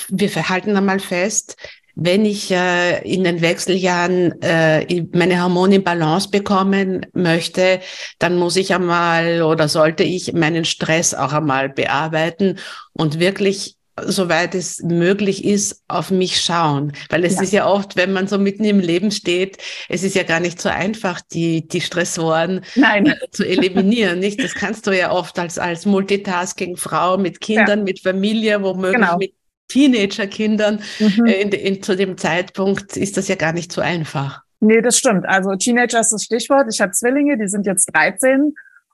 wir 0.09 0.49
halten 0.49 0.75
einmal 0.75 0.99
fest, 0.99 1.57
wenn 1.95 2.25
ich 2.25 2.51
äh, 2.51 3.01
in 3.01 3.23
den 3.23 3.41
Wechseljahren 3.41 4.41
äh, 4.41 5.03
meine 5.13 5.41
Hormone 5.41 5.75
in 5.75 5.83
Balance 5.83 6.29
bekommen 6.29 7.05
möchte, 7.13 7.79
dann 8.19 8.37
muss 8.37 8.55
ich 8.55 8.73
einmal 8.73 9.43
oder 9.43 9.67
sollte 9.67 10.03
ich 10.03 10.33
meinen 10.33 10.65
Stress 10.65 11.13
auch 11.13 11.33
einmal 11.33 11.69
bearbeiten 11.69 12.57
und 12.93 13.19
wirklich 13.19 13.77
soweit 14.01 14.55
es 14.55 14.81
möglich 14.81 15.45
ist, 15.45 15.83
auf 15.87 16.09
mich 16.09 16.41
schauen. 16.41 16.93
Weil 17.09 17.25
es 17.25 17.35
ja. 17.35 17.41
ist 17.43 17.53
ja 17.53 17.67
oft, 17.67 17.95
wenn 17.95 18.11
man 18.11 18.27
so 18.27 18.39
mitten 18.39 18.65
im 18.65 18.79
Leben 18.79 19.11
steht, 19.11 19.57
es 19.87 20.03
ist 20.03 20.15
ja 20.15 20.23
gar 20.23 20.39
nicht 20.39 20.59
so 20.59 20.69
einfach, 20.69 21.21
die, 21.21 21.67
die 21.67 21.81
Stressoren 21.81 22.61
Nein. 22.75 23.13
Zu 23.31 23.45
eliminieren. 23.45 24.19
nicht? 24.19 24.43
Das 24.43 24.55
kannst 24.55 24.87
du 24.87 24.97
ja 24.97 25.11
oft 25.11 25.37
als, 25.37 25.59
als 25.59 25.85
Multitasking-Frau 25.85 27.17
mit 27.17 27.39
Kindern, 27.39 27.79
ja. 27.79 27.85
mit 27.85 27.99
Familie, 27.99 28.63
womöglich 28.63 29.01
genau. 29.01 29.17
mit 29.17 29.33
Teenagerkindern 29.73 30.81
mhm. 30.99 31.25
äh, 31.25 31.41
in, 31.41 31.51
in, 31.51 31.81
zu 31.81 31.95
dem 31.95 32.17
Zeitpunkt 32.17 32.95
ist 32.95 33.17
das 33.17 33.27
ja 33.27 33.35
gar 33.35 33.53
nicht 33.53 33.71
so 33.71 33.81
einfach. 33.81 34.43
Nee, 34.59 34.81
das 34.81 34.97
stimmt. 34.97 35.27
Also 35.27 35.55
Teenager 35.55 35.99
ist 35.99 36.13
das 36.13 36.23
Stichwort. 36.23 36.67
Ich 36.71 36.79
habe 36.79 36.91
Zwillinge, 36.91 37.37
die 37.37 37.47
sind 37.47 37.65
jetzt 37.65 37.87
13 37.93 38.53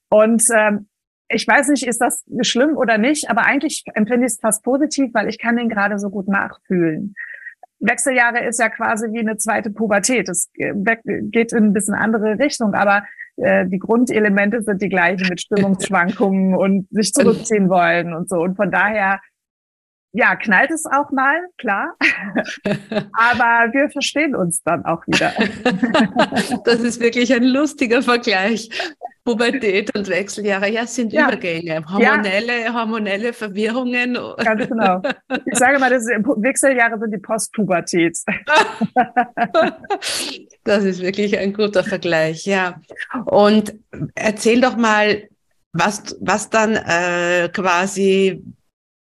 und 0.09 0.43
ähm, 0.55 0.87
ich 1.27 1.47
weiß 1.47 1.67
nicht, 1.67 1.85
ist 1.85 1.99
das 1.99 2.23
schlimm 2.41 2.75
oder 2.75 2.97
nicht, 2.97 3.29
aber 3.29 3.43
eigentlich 3.43 3.83
empfinde 3.93 4.25
ich 4.25 4.33
es 4.33 4.39
fast 4.39 4.63
positiv, 4.63 5.13
weil 5.13 5.27
ich 5.27 5.37
kann 5.37 5.57
den 5.57 5.69
gerade 5.69 5.99
so 5.99 6.09
gut 6.09 6.27
nachfühlen. 6.27 7.13
Wechseljahre 7.79 8.43
ist 8.45 8.59
ja 8.59 8.69
quasi 8.69 9.11
wie 9.11 9.19
eine 9.19 9.37
zweite 9.37 9.69
Pubertät. 9.69 10.27
Es 10.27 10.49
geht 10.53 11.53
in 11.53 11.65
ein 11.65 11.73
bisschen 11.73 11.93
andere 11.93 12.39
Richtung, 12.39 12.73
aber 12.73 13.03
äh, 13.35 13.67
die 13.67 13.79
Grundelemente 13.79 14.63
sind 14.63 14.81
die 14.81 14.89
gleichen 14.89 15.27
mit 15.27 15.41
Stimmungsschwankungen 15.41 16.55
und 16.55 16.87
sich 16.89 17.13
zurückziehen 17.13 17.69
wollen 17.69 18.13
und 18.13 18.27
so. 18.27 18.37
Und 18.37 18.55
von 18.55 18.71
daher 18.71 19.19
ja, 20.11 20.35
knallt 20.35 20.71
es 20.71 20.85
auch 20.85 21.11
mal, 21.11 21.39
klar. 21.57 21.95
Aber 23.13 23.71
wir 23.73 23.89
verstehen 23.91 24.35
uns 24.35 24.63
dann 24.63 24.83
auch 24.85 25.05
wieder. 25.05 25.33
das 26.65 26.79
ist 26.79 26.99
wirklich 26.99 27.33
ein 27.33 27.43
lustiger 27.43 28.01
Vergleich. 28.01 28.69
Pubertät 29.23 29.95
und 29.95 30.09
Wechseljahre, 30.09 30.71
ja, 30.71 30.87
sind 30.87 31.13
ja. 31.13 31.27
Übergänge, 31.27 31.83
hormonelle, 31.87 32.63
ja. 32.63 32.73
hormonelle 32.73 33.33
Verwirrungen. 33.33 34.17
Ganz 34.37 34.67
genau. 34.67 35.01
Ich 35.45 35.59
sage 35.59 35.77
mal, 35.77 35.91
das 35.91 36.05
Wechseljahre 36.05 36.97
sind 36.97 37.11
die 37.11 37.19
Postpubertät. 37.19 38.17
das 40.63 40.83
ist 40.83 41.01
wirklich 41.01 41.37
ein 41.37 41.53
guter 41.53 41.83
Vergleich, 41.83 42.45
ja. 42.45 42.81
Und 43.25 43.75
erzähl 44.15 44.61
doch 44.61 44.77
mal, 44.77 45.27
was, 45.73 46.17
was 46.21 46.49
dann 46.49 46.75
äh, 46.75 47.49
quasi 47.53 48.41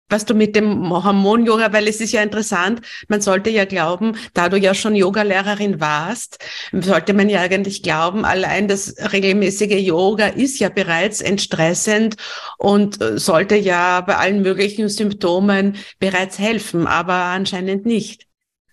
was 0.08 0.24
du 0.24 0.34
mit 0.34 0.56
dem 0.56 0.90
Hormon-Yoga, 0.90 1.72
weil 1.72 1.88
es 1.88 2.00
ist 2.00 2.12
ja 2.12 2.22
interessant, 2.22 2.80
man 3.08 3.20
sollte 3.20 3.50
ja 3.50 3.64
glauben, 3.64 4.16
da 4.34 4.48
du 4.48 4.56
ja 4.56 4.74
schon 4.74 4.94
Yogalehrerin 4.94 5.80
warst, 5.80 6.44
sollte 6.72 7.14
man 7.14 7.28
ja 7.28 7.40
eigentlich 7.40 7.82
glauben, 7.82 8.24
allein 8.24 8.68
das 8.68 8.94
regelmäßige 9.12 9.80
Yoga 9.80 10.26
ist 10.26 10.58
ja 10.58 10.68
bereits 10.68 11.20
entstressend 11.20 12.16
und 12.58 13.00
äh, 13.00 13.18
sollte 13.18 13.56
ja 13.56 14.00
bei 14.00 14.16
allen 14.16 14.42
möglichen 14.42 14.88
Symptomen 14.88 15.76
bereits 15.98 16.38
helfen, 16.38 16.86
aber 16.86 17.14
anscheinend 17.14 17.86
nicht. 17.86 18.26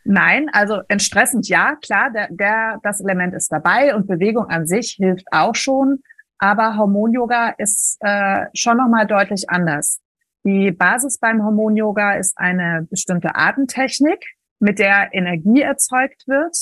Nein, 0.07 0.49
also 0.53 0.81
entstressend 0.87 1.49
ja, 1.49 1.75
klar, 1.77 2.11
der, 2.11 2.27
der, 2.29 2.79
das 2.83 3.01
Element 3.01 3.33
ist 3.33 3.51
dabei 3.51 3.95
und 3.95 4.07
Bewegung 4.07 4.45
an 4.45 4.67
sich 4.67 4.97
hilft 4.99 5.25
auch 5.31 5.55
schon, 5.55 6.03
aber 6.37 6.77
Hormon-Yoga 6.77 7.55
ist 7.57 7.97
äh, 8.01 8.45
schon 8.53 8.77
nochmal 8.77 9.07
deutlich 9.07 9.49
anders. 9.49 9.99
Die 10.45 10.71
Basis 10.71 11.17
beim 11.17 11.43
Hormon-Yoga 11.43 12.13
ist 12.13 12.37
eine 12.37 12.87
bestimmte 12.89 13.35
Atemtechnik, 13.35 14.23
mit 14.59 14.79
der 14.79 15.09
Energie 15.11 15.61
erzeugt 15.61 16.27
wird. 16.27 16.55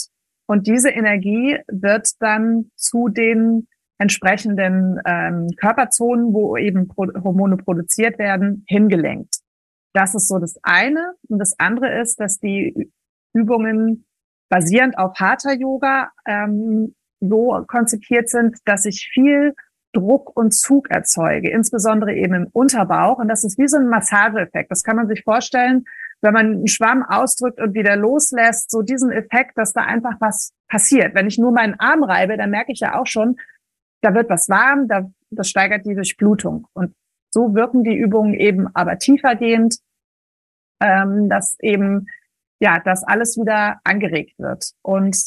Und 0.48 0.68
diese 0.68 0.90
Energie 0.90 1.60
wird 1.68 2.10
dann 2.20 2.72
zu 2.76 3.10
den 3.10 3.68
entsprechenden 3.98 5.00
ähm, 5.06 5.50
Körperzonen, 5.58 6.34
wo 6.34 6.58
eben 6.58 6.88
Pro 6.88 7.08
Hormone 7.24 7.58
produziert 7.58 8.18
werden, 8.20 8.64
hingelenkt. 8.68 9.40
Das 9.94 10.16
ist 10.16 10.28
so 10.28 10.40
das 10.40 10.58
eine. 10.64 11.14
Und 11.28 11.40
das 11.40 11.60
andere 11.60 12.00
ist, 12.02 12.20
dass 12.20 12.40
die 12.40 12.92
Übungen 13.34 14.06
basierend 14.50 14.98
auf 14.98 15.18
Hatha 15.20 15.54
Yoga 15.54 16.12
ähm, 16.26 16.96
so 17.20 17.64
konzipiert 17.68 18.30
sind, 18.30 18.58
dass 18.66 18.86
ich 18.86 19.10
viel 19.14 19.54
Druck 19.94 20.36
und 20.36 20.54
Zug 20.54 20.90
erzeuge, 20.90 21.50
insbesondere 21.50 22.14
eben 22.14 22.34
im 22.34 22.48
Unterbauch. 22.52 23.20
Und 23.20 23.28
das 23.30 23.44
ist 23.44 23.58
wie 23.58 23.68
so 23.68 23.78
ein 23.78 23.88
Massageeffekt. 23.88 24.70
Das 24.72 24.84
kann 24.84 24.96
man 24.96 25.08
sich 25.08 25.24
vorstellen, 25.24 25.86
wenn 26.22 26.34
man 26.34 26.46
einen 26.48 26.68
Schwamm 26.68 27.04
ausdrückt 27.04 27.60
und 27.60 27.74
wieder 27.74 27.96
loslässt, 27.96 28.72
so 28.72 28.82
diesen 28.82 29.12
Effekt, 29.12 29.58
dass 29.58 29.74
da 29.74 29.82
einfach 29.82 30.16
was 30.20 30.54
passiert. 30.68 31.14
Wenn 31.16 31.28
ich 31.28 31.38
nur 31.38 31.52
meinen 31.52 31.80
Arm 31.80 32.04
reibe, 32.04 32.38
dann 32.38 32.50
merke 32.50 32.72
ich 32.72 32.80
ja 32.80 33.00
auch 33.00 33.08
schon, 33.08 33.38
da 34.02 34.14
wird 34.14 34.30
was 34.30 34.50
warm, 34.50 34.88
da, 34.88 35.10
das 35.32 35.50
steigert 35.50 35.86
die 35.86 35.96
Durchblutung. 35.96 36.68
Und 36.74 36.94
so 37.30 37.54
wirken 37.56 37.84
die 37.84 37.96
Übungen 37.96 38.34
eben 38.34 38.68
aber 38.74 39.00
tiefergehend, 39.00 39.78
ähm, 40.80 41.30
dass 41.30 41.58
eben, 41.60 42.08
ja, 42.60 42.80
dass 42.80 43.04
alles 43.04 43.38
wieder 43.38 43.80
angeregt 43.84 44.38
wird. 44.38 44.72
Und 44.82 45.18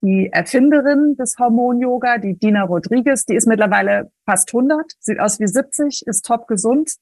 die 0.00 0.30
Erfinderin 0.32 1.16
des 1.16 1.36
Hormon-Yoga, 1.38 2.18
die 2.18 2.38
Dina 2.38 2.62
Rodriguez, 2.62 3.24
die 3.24 3.34
ist 3.34 3.48
mittlerweile 3.48 4.10
fast 4.24 4.48
100, 4.54 4.92
sieht 5.00 5.20
aus 5.20 5.40
wie 5.40 5.46
70, 5.46 6.06
ist 6.06 6.24
top 6.24 6.46
gesund. 6.46 6.94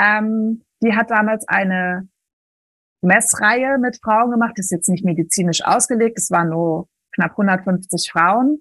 Ähm, 0.00 0.62
die 0.80 0.94
hat 0.94 1.10
damals 1.10 1.46
eine 1.48 2.08
Messreihe 3.02 3.78
mit 3.78 3.98
Frauen 4.02 4.30
gemacht, 4.30 4.58
ist 4.58 4.70
jetzt 4.70 4.88
nicht 4.88 5.04
medizinisch 5.04 5.64
ausgelegt, 5.64 6.18
es 6.18 6.30
waren 6.30 6.50
nur 6.50 6.88
knapp 7.12 7.32
150 7.32 8.10
Frauen. 8.12 8.60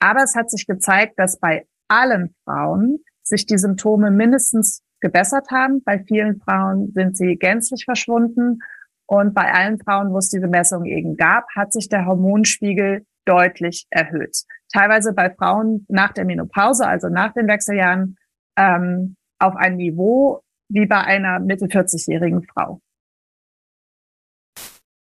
Aber 0.00 0.22
es 0.22 0.34
hat 0.34 0.50
sich 0.50 0.66
gezeigt, 0.66 1.18
dass 1.18 1.38
bei 1.38 1.66
allen 1.88 2.34
Frauen 2.44 2.98
sich 3.22 3.46
die 3.46 3.58
Symptome 3.58 4.10
mindestens 4.10 4.82
gebessert 5.00 5.50
haben. 5.50 5.82
Bei 5.84 5.98
vielen 5.98 6.40
Frauen 6.40 6.92
sind 6.92 7.16
sie 7.16 7.36
gänzlich 7.36 7.84
verschwunden. 7.84 8.60
Und 9.06 9.34
bei 9.34 9.52
allen 9.52 9.78
Frauen, 9.78 10.12
wo 10.12 10.18
es 10.18 10.28
diese 10.28 10.48
Messung 10.48 10.84
eben 10.84 11.16
gab, 11.16 11.46
hat 11.56 11.72
sich 11.72 11.88
der 11.88 12.06
Hormonspiegel 12.06 13.06
deutlich 13.28 13.86
erhöht. 13.90 14.44
Teilweise 14.72 15.12
bei 15.12 15.30
Frauen 15.30 15.86
nach 15.88 16.12
der 16.12 16.24
Menopause, 16.24 16.86
also 16.86 17.08
nach 17.08 17.32
den 17.34 17.46
Wechseljahren, 17.46 18.16
ähm, 18.56 19.16
auf 19.38 19.54
ein 19.56 19.76
Niveau 19.76 20.42
wie 20.68 20.86
bei 20.86 21.00
einer 21.00 21.38
Mitte 21.38 21.66
40-jährigen 21.66 22.42
Frau. 22.42 22.80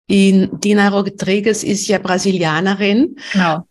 In 0.08 0.60
Dina 0.60 0.88
Rodriguez 0.88 1.62
ist 1.62 1.86
ja 1.88 1.98
Brasilianerin. 1.98 3.16
Genau. 3.32 3.66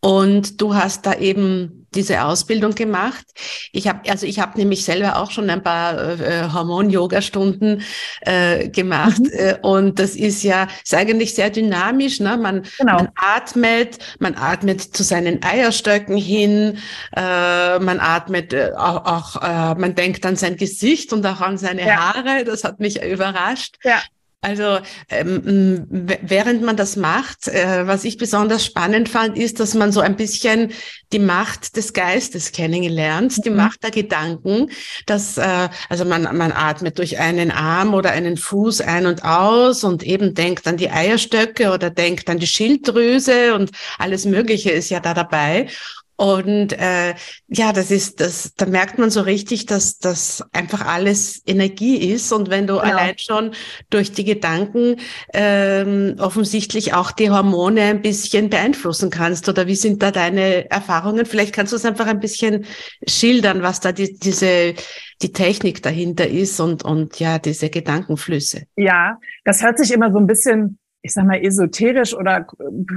Und 0.00 0.60
du 0.60 0.74
hast 0.74 1.06
da 1.06 1.14
eben 1.14 1.85
diese 1.96 2.22
Ausbildung 2.22 2.74
gemacht. 2.74 3.24
Ich 3.72 3.88
habe 3.88 4.08
also 4.10 4.26
ich 4.26 4.38
habe 4.38 4.58
nämlich 4.58 4.84
selber 4.84 5.16
auch 5.16 5.30
schon 5.30 5.50
ein 5.50 5.62
paar 5.62 6.20
äh, 6.20 6.48
Hormon-Yoga-Stunden 6.52 7.82
äh, 8.20 8.68
gemacht 8.68 9.20
mhm. 9.20 9.30
äh, 9.32 9.56
und 9.62 9.98
das 9.98 10.14
ist 10.14 10.42
ja 10.42 10.68
ist 10.84 10.94
eigentlich 10.94 11.34
sehr 11.34 11.50
dynamisch. 11.50 12.20
Ne? 12.20 12.36
Man, 12.36 12.62
genau. 12.78 12.94
man 12.94 13.08
atmet, 13.16 13.98
man 14.18 14.34
atmet 14.36 14.80
zu 14.80 15.02
seinen 15.02 15.42
Eierstöcken 15.42 16.16
hin, 16.16 16.78
äh, 17.16 17.78
man 17.78 18.00
atmet 18.00 18.52
äh, 18.52 18.72
auch, 18.76 19.04
auch 19.04 19.42
äh, 19.42 19.74
man 19.74 19.94
denkt 19.94 20.24
an 20.26 20.36
sein 20.36 20.56
Gesicht 20.56 21.12
und 21.12 21.26
auch 21.26 21.40
an 21.40 21.58
seine 21.58 21.86
ja. 21.86 22.14
Haare. 22.14 22.44
Das 22.44 22.64
hat 22.64 22.80
mich 22.80 23.02
überrascht. 23.02 23.76
Ja. 23.82 24.02
Also 24.46 24.78
ähm, 25.08 25.86
während 25.88 26.62
man 26.62 26.76
das 26.76 26.94
macht, 26.94 27.48
äh, 27.48 27.84
was 27.88 28.04
ich 28.04 28.16
besonders 28.16 28.64
spannend 28.64 29.08
fand, 29.08 29.36
ist, 29.36 29.58
dass 29.58 29.74
man 29.74 29.90
so 29.90 29.98
ein 29.98 30.14
bisschen 30.14 30.70
die 31.12 31.18
Macht 31.18 31.76
des 31.76 31.92
Geistes 31.92 32.52
kennengelernt, 32.52 33.36
mhm. 33.38 33.42
die 33.42 33.50
Macht 33.50 33.82
der 33.82 33.90
Gedanken. 33.90 34.70
Dass 35.06 35.36
äh, 35.36 35.68
also 35.88 36.04
man 36.04 36.36
man 36.36 36.52
atmet 36.52 36.96
durch 37.00 37.18
einen 37.18 37.50
Arm 37.50 37.92
oder 37.92 38.12
einen 38.12 38.36
Fuß 38.36 38.82
ein 38.82 39.06
und 39.06 39.24
aus 39.24 39.82
und 39.82 40.04
eben 40.04 40.34
denkt 40.34 40.68
an 40.68 40.76
die 40.76 40.90
Eierstöcke 40.90 41.72
oder 41.72 41.90
denkt 41.90 42.30
an 42.30 42.38
die 42.38 42.46
Schilddrüse 42.46 43.52
und 43.52 43.72
alles 43.98 44.26
Mögliche 44.26 44.70
ist 44.70 44.90
ja 44.90 45.00
da 45.00 45.12
dabei. 45.12 45.66
Und 46.16 46.72
äh, 46.72 47.14
ja, 47.48 47.72
das 47.72 47.90
ist 47.90 48.20
das, 48.20 48.54
da 48.56 48.66
merkt 48.66 48.98
man 48.98 49.10
so 49.10 49.20
richtig, 49.20 49.66
dass 49.66 49.98
das 49.98 50.42
einfach 50.52 50.86
alles 50.86 51.42
Energie 51.46 52.10
ist. 52.10 52.32
Und 52.32 52.50
wenn 52.50 52.66
du 52.66 52.74
genau. 52.74 52.84
allein 52.84 53.18
schon 53.18 53.52
durch 53.90 54.12
die 54.12 54.24
Gedanken 54.24 54.96
ähm, 55.34 56.16
offensichtlich 56.18 56.94
auch 56.94 57.12
die 57.12 57.30
Hormone 57.30 57.82
ein 57.82 58.02
bisschen 58.02 58.48
beeinflussen 58.48 59.10
kannst, 59.10 59.48
oder 59.48 59.66
wie 59.66 59.76
sind 59.76 60.02
da 60.02 60.10
deine 60.10 60.70
Erfahrungen? 60.70 61.26
Vielleicht 61.26 61.54
kannst 61.54 61.72
du 61.72 61.76
es 61.76 61.84
einfach 61.84 62.06
ein 62.06 62.20
bisschen 62.20 62.64
schildern, 63.06 63.62
was 63.62 63.80
da 63.80 63.92
die, 63.92 64.18
diese 64.18 64.74
die 65.22 65.32
Technik 65.32 65.82
dahinter 65.82 66.26
ist 66.26 66.60
und 66.60 66.84
und 66.84 67.18
ja 67.20 67.38
diese 67.38 67.70
Gedankenflüsse. 67.70 68.64
Ja, 68.76 69.18
das 69.44 69.62
hört 69.62 69.78
sich 69.78 69.92
immer 69.92 70.12
so 70.12 70.18
ein 70.18 70.26
bisschen, 70.26 70.78
ich 71.02 71.12
sag 71.12 71.24
mal 71.26 71.42
esoterisch 71.42 72.14
oder 72.14 72.46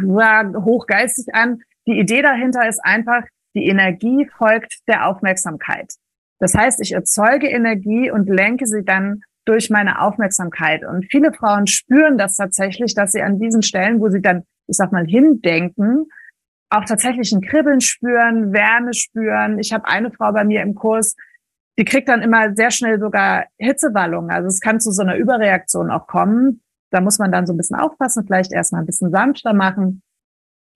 hochgeistig 0.04 1.34
an. 1.34 1.62
Die 1.90 2.00
Idee 2.00 2.22
dahinter 2.22 2.70
ist 2.70 2.80
einfach, 2.86 3.24
die 3.56 3.66
Energie 3.66 4.30
folgt 4.38 4.78
der 4.88 5.08
Aufmerksamkeit. 5.08 5.92
Das 6.40 6.54
heißt, 6.54 6.80
ich 6.82 6.92
erzeuge 6.92 7.48
Energie 7.48 8.12
und 8.12 8.30
lenke 8.30 8.68
sie 8.68 8.84
dann 8.84 9.22
durch 9.46 9.72
meine 9.72 10.00
Aufmerksamkeit. 10.00 10.86
Und 10.86 11.08
viele 11.10 11.34
Frauen 11.34 11.66
spüren 11.66 12.20
das 12.20 12.36
tatsächlich, 12.36 12.94
dass 12.94 13.12
sie 13.12 13.24
an 13.24 13.40
diesen 13.40 13.64
Stellen, 13.64 14.00
wo 14.02 14.10
sie 14.10 14.22
dann, 14.22 14.44
ich 14.68 14.78
sag 14.78 14.92
mal, 14.92 15.04
hindenken, 15.04 16.06
auch 16.70 16.86
tatsächlich 16.86 17.32
ein 17.32 17.42
Kribbeln 17.42 17.82
spüren, 17.82 18.54
Wärme 18.54 18.94
spüren. 18.94 19.58
Ich 19.58 19.74
habe 19.74 19.88
eine 19.88 20.12
Frau 20.12 20.32
bei 20.32 20.44
mir 20.44 20.62
im 20.62 20.76
Kurs, 20.76 21.16
die 21.80 21.86
kriegt 21.86 22.08
dann 22.08 22.22
immer 22.22 22.54
sehr 22.56 22.70
schnell 22.70 23.00
sogar 23.00 23.46
Hitzewallungen. 23.58 24.30
Also 24.30 24.48
es 24.48 24.60
kann 24.60 24.80
zu 24.80 24.92
so 24.92 25.02
einer 25.02 25.16
Überreaktion 25.16 25.90
auch 25.90 26.06
kommen. 26.06 26.62
Da 26.92 27.02
muss 27.02 27.18
man 27.18 27.32
dann 27.32 27.48
so 27.48 27.54
ein 27.54 27.58
bisschen 27.58 27.80
aufpassen, 27.80 28.26
vielleicht 28.28 28.52
erstmal 28.52 28.84
ein 28.84 28.86
bisschen 28.86 29.10
sanfter 29.10 29.54
machen. 29.54 30.04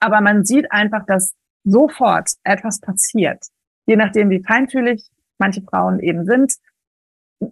Aber 0.03 0.19
man 0.19 0.43
sieht 0.43 0.69
einfach, 0.69 1.05
dass 1.05 1.33
sofort 1.63 2.29
etwas 2.43 2.81
passiert. 2.81 3.45
Je 3.85 3.95
nachdem, 3.95 4.29
wie 4.29 4.43
feinfühlig 4.43 5.09
manche 5.37 5.61
Frauen 5.61 6.01
eben 6.01 6.25
sind, 6.25 6.55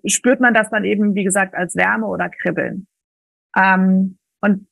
spürt 0.06 0.42
man 0.42 0.54
das 0.54 0.70
dann 0.70 0.84
eben, 0.84 1.16
wie 1.16 1.24
gesagt, 1.24 1.56
als 1.56 1.78
Wärme 1.78 2.08
oder 2.08 2.28
Kribbeln. 2.28 2.88
Ähm, 3.56 4.18
und 4.42 4.68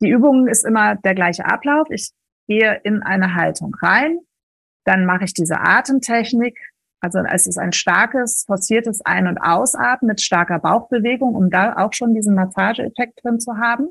die 0.00 0.08
Übung 0.08 0.48
ist 0.48 0.64
immer 0.64 0.96
der 0.96 1.14
gleiche 1.14 1.44
Ablauf. 1.44 1.88
Ich 1.90 2.12
gehe 2.46 2.80
in 2.82 3.02
eine 3.02 3.34
Haltung 3.34 3.74
rein, 3.82 4.20
dann 4.84 5.04
mache 5.04 5.24
ich 5.24 5.34
diese 5.34 5.60
Atemtechnik. 5.60 6.58
Also 7.02 7.18
es 7.18 7.46
ist 7.46 7.58
ein 7.58 7.72
starkes, 7.72 8.44
forciertes 8.46 9.02
Ein- 9.04 9.26
und 9.26 9.36
Ausatmen 9.36 10.08
mit 10.08 10.22
starker 10.22 10.60
Bauchbewegung, 10.60 11.34
um 11.34 11.50
da 11.50 11.76
auch 11.76 11.92
schon 11.92 12.14
diesen 12.14 12.34
Massageeffekt 12.34 13.22
drin 13.22 13.38
zu 13.38 13.58
haben. 13.58 13.88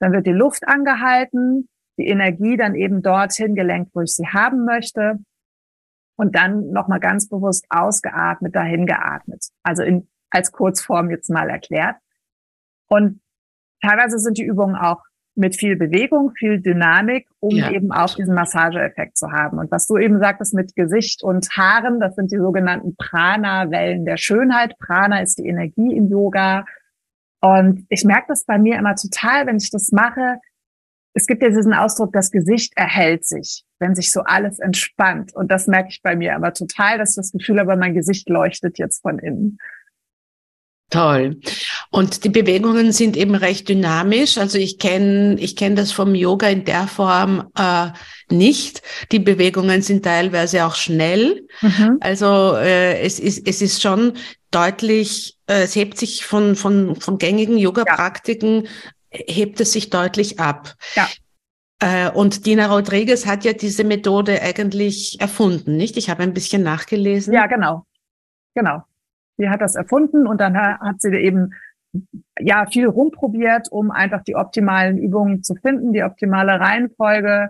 Dann 0.00 0.12
wird 0.12 0.26
die 0.26 0.32
Luft 0.32 0.68
angehalten, 0.68 1.68
die 1.98 2.06
Energie 2.06 2.56
dann 2.56 2.74
eben 2.74 3.02
dorthin 3.02 3.54
gelenkt, 3.54 3.90
wo 3.94 4.00
ich 4.00 4.14
sie 4.14 4.26
haben 4.26 4.64
möchte. 4.64 5.18
Und 6.16 6.34
dann 6.34 6.70
nochmal 6.72 6.98
ganz 6.98 7.28
bewusst 7.28 7.66
ausgeatmet, 7.68 8.54
dahin 8.54 8.86
geatmet. 8.86 9.46
Also 9.62 9.82
in, 9.82 10.08
als 10.30 10.50
Kurzform 10.50 11.10
jetzt 11.10 11.30
mal 11.30 11.48
erklärt. 11.48 11.96
Und 12.88 13.20
teilweise 13.80 14.18
sind 14.18 14.38
die 14.38 14.44
Übungen 14.44 14.74
auch 14.74 15.02
mit 15.38 15.54
viel 15.56 15.76
Bewegung, 15.76 16.32
viel 16.32 16.60
Dynamik, 16.60 17.28
um 17.38 17.54
ja. 17.54 17.70
eben 17.70 17.92
auch 17.92 18.12
diesen 18.14 18.34
Massageeffekt 18.34 19.16
zu 19.16 19.30
haben. 19.30 19.58
Und 19.58 19.70
was 19.70 19.86
du 19.86 19.96
eben 19.96 20.18
sagtest 20.18 20.52
mit 20.52 20.74
Gesicht 20.74 21.22
und 21.22 21.48
Haaren, 21.56 22.00
das 22.00 22.16
sind 22.16 22.32
die 22.32 22.38
sogenannten 22.38 22.96
Prana-Wellen 22.96 24.04
der 24.04 24.16
Schönheit. 24.16 24.76
Prana 24.78 25.20
ist 25.20 25.38
die 25.38 25.46
Energie 25.46 25.94
im 25.94 26.08
Yoga. 26.08 26.64
Und 27.40 27.86
ich 27.88 28.04
merke 28.04 28.26
das 28.28 28.44
bei 28.44 28.58
mir 28.58 28.78
immer 28.78 28.96
total, 28.96 29.46
wenn 29.46 29.58
ich 29.58 29.70
das 29.70 29.92
mache, 29.92 30.40
es 31.18 31.26
gibt 31.26 31.42
ja 31.42 31.48
diesen 31.48 31.74
Ausdruck, 31.74 32.12
das 32.12 32.30
Gesicht 32.30 32.72
erhält 32.76 33.26
sich, 33.26 33.64
wenn 33.80 33.96
sich 33.96 34.12
so 34.12 34.20
alles 34.20 34.60
entspannt. 34.60 35.34
Und 35.34 35.50
das 35.50 35.66
merke 35.66 35.88
ich 35.90 36.00
bei 36.00 36.14
mir 36.14 36.36
aber 36.36 36.54
total, 36.54 36.98
dass 36.98 37.10
ich 37.10 37.16
das 37.16 37.32
Gefühl 37.32 37.58
habe, 37.58 37.76
mein 37.76 37.94
Gesicht 37.94 38.28
leuchtet 38.28 38.78
jetzt 38.78 39.02
von 39.02 39.18
innen. 39.18 39.58
Toll. 40.90 41.40
Und 41.90 42.24
die 42.24 42.28
Bewegungen 42.28 42.92
sind 42.92 43.16
eben 43.16 43.34
recht 43.34 43.68
dynamisch. 43.68 44.38
Also 44.38 44.58
ich 44.58 44.78
kenne 44.78 45.36
ich 45.38 45.54
kenne 45.56 45.74
das 45.74 45.92
vom 45.92 46.14
Yoga 46.14 46.48
in 46.48 46.64
der 46.64 46.86
Form 46.86 47.48
äh, 47.58 47.88
nicht. 48.30 48.80
Die 49.12 49.18
Bewegungen 49.18 49.82
sind 49.82 50.04
teilweise 50.04 50.64
auch 50.64 50.76
schnell. 50.76 51.46
Mhm. 51.60 51.98
Also 52.00 52.54
äh, 52.56 53.00
es 53.00 53.18
ist 53.18 53.46
es 53.46 53.60
ist 53.60 53.82
schon 53.82 54.14
deutlich. 54.50 55.36
Äh, 55.46 55.64
es 55.64 55.74
hebt 55.74 55.98
sich 55.98 56.24
von 56.24 56.56
von 56.56 56.96
von 56.96 57.18
gängigen 57.18 57.58
Yoga-Praktiken 57.58 58.66
hebt 59.10 59.60
es 59.60 59.72
sich 59.72 59.90
deutlich 59.90 60.40
ab. 60.40 60.74
Ja. 60.94 61.08
Äh, 61.80 62.10
und 62.10 62.46
Dina 62.46 62.66
Rodriguez 62.66 63.26
hat 63.26 63.44
ja 63.44 63.52
diese 63.52 63.84
Methode 63.84 64.42
eigentlich 64.42 65.20
erfunden, 65.20 65.76
nicht? 65.76 65.96
Ich 65.96 66.10
habe 66.10 66.22
ein 66.22 66.34
bisschen 66.34 66.62
nachgelesen. 66.62 67.32
Ja, 67.32 67.46
genau. 67.46 67.84
Genau. 68.54 68.82
Sie 69.36 69.48
hat 69.48 69.60
das 69.60 69.76
erfunden 69.76 70.26
und 70.26 70.40
dann 70.40 70.56
hat 70.56 71.00
sie 71.00 71.14
eben 71.14 71.54
ja 72.38 72.66
viel 72.66 72.86
rumprobiert, 72.86 73.68
um 73.70 73.90
einfach 73.90 74.22
die 74.24 74.34
optimalen 74.34 74.98
Übungen 74.98 75.42
zu 75.42 75.54
finden, 75.54 75.92
die 75.92 76.02
optimale 76.02 76.58
Reihenfolge, 76.58 77.48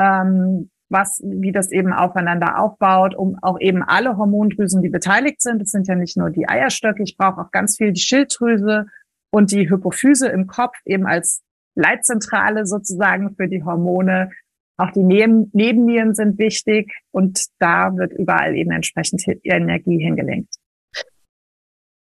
ähm, 0.00 0.70
was, 0.88 1.20
wie 1.22 1.52
das 1.52 1.70
eben 1.70 1.92
aufeinander 1.92 2.58
aufbaut, 2.58 3.14
um 3.14 3.36
auch 3.42 3.60
eben 3.60 3.82
alle 3.82 4.16
Hormondrüsen, 4.16 4.80
die 4.80 4.88
beteiligt 4.88 5.42
sind. 5.42 5.60
Es 5.60 5.70
sind 5.70 5.86
ja 5.86 5.94
nicht 5.94 6.16
nur 6.16 6.30
die 6.30 6.48
Eierstöcke, 6.48 7.02
ich 7.02 7.18
brauche 7.18 7.42
auch 7.42 7.50
ganz 7.50 7.76
viel 7.76 7.92
die 7.92 8.00
Schilddrüse, 8.00 8.86
und 9.30 9.50
die 9.52 9.68
Hypophyse 9.68 10.28
im 10.28 10.46
Kopf 10.46 10.76
eben 10.84 11.06
als 11.06 11.42
Leitzentrale 11.74 12.66
sozusagen 12.66 13.34
für 13.36 13.48
die 13.48 13.62
Hormone. 13.62 14.30
Auch 14.76 14.92
die 14.92 15.02
Neben 15.02 15.50
Nebennieren 15.52 16.14
sind 16.14 16.38
wichtig 16.38 16.92
und 17.10 17.46
da 17.58 17.96
wird 17.96 18.12
überall 18.12 18.54
eben 18.56 18.70
entsprechend 18.70 19.24
Energie 19.42 19.98
hingelenkt. 19.98 20.54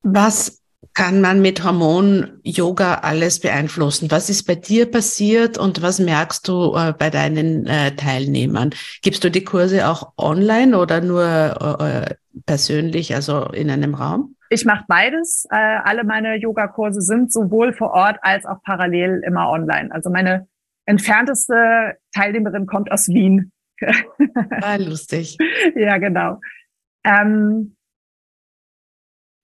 Was 0.04 0.62
kann 0.94 1.22
man 1.22 1.42
mit 1.42 1.64
Hormon-Yoga 1.64 2.96
alles 2.96 3.40
beeinflussen? 3.40 4.10
Was 4.10 4.30
ist 4.30 4.44
bei 4.44 4.56
dir 4.56 4.90
passiert 4.90 5.58
und 5.58 5.82
was 5.82 6.00
merkst 6.00 6.48
du 6.48 6.76
äh, 6.76 6.94
bei 6.98 7.10
deinen 7.10 7.66
äh, 7.68 7.96
Teilnehmern? 7.96 8.72
Gibst 9.02 9.24
du 9.24 9.30
die 9.30 9.44
Kurse 9.44 9.88
auch 9.88 10.14
online 10.18 10.78
oder 10.78 11.02
nur 11.02 11.26
äh, 11.80 12.16
persönlich, 12.46 13.14
also 13.16 13.46
in 13.46 13.70
einem 13.70 13.96
Raum? 13.96 14.36
Ich 14.52 14.66
mache 14.66 14.84
beides. 14.90 15.48
Äh, 15.50 15.56
alle 15.56 16.04
meine 16.04 16.36
Yogakurse 16.36 17.00
sind 17.00 17.32
sowohl 17.32 17.72
vor 17.72 17.92
Ort 17.92 18.18
als 18.22 18.46
auch 18.46 18.62
parallel 18.64 19.22
immer 19.26 19.50
online. 19.50 19.90
Also 19.94 20.10
meine 20.10 20.46
entfernteste 20.86 21.96
Teilnehmerin 22.14 22.66
kommt 22.66 22.92
aus 22.92 23.08
Wien. 23.08 23.52
Ah, 24.62 24.76
lustig. 24.76 25.38
ja, 25.76 25.98
genau. 25.98 26.40
Ähm, 27.04 27.76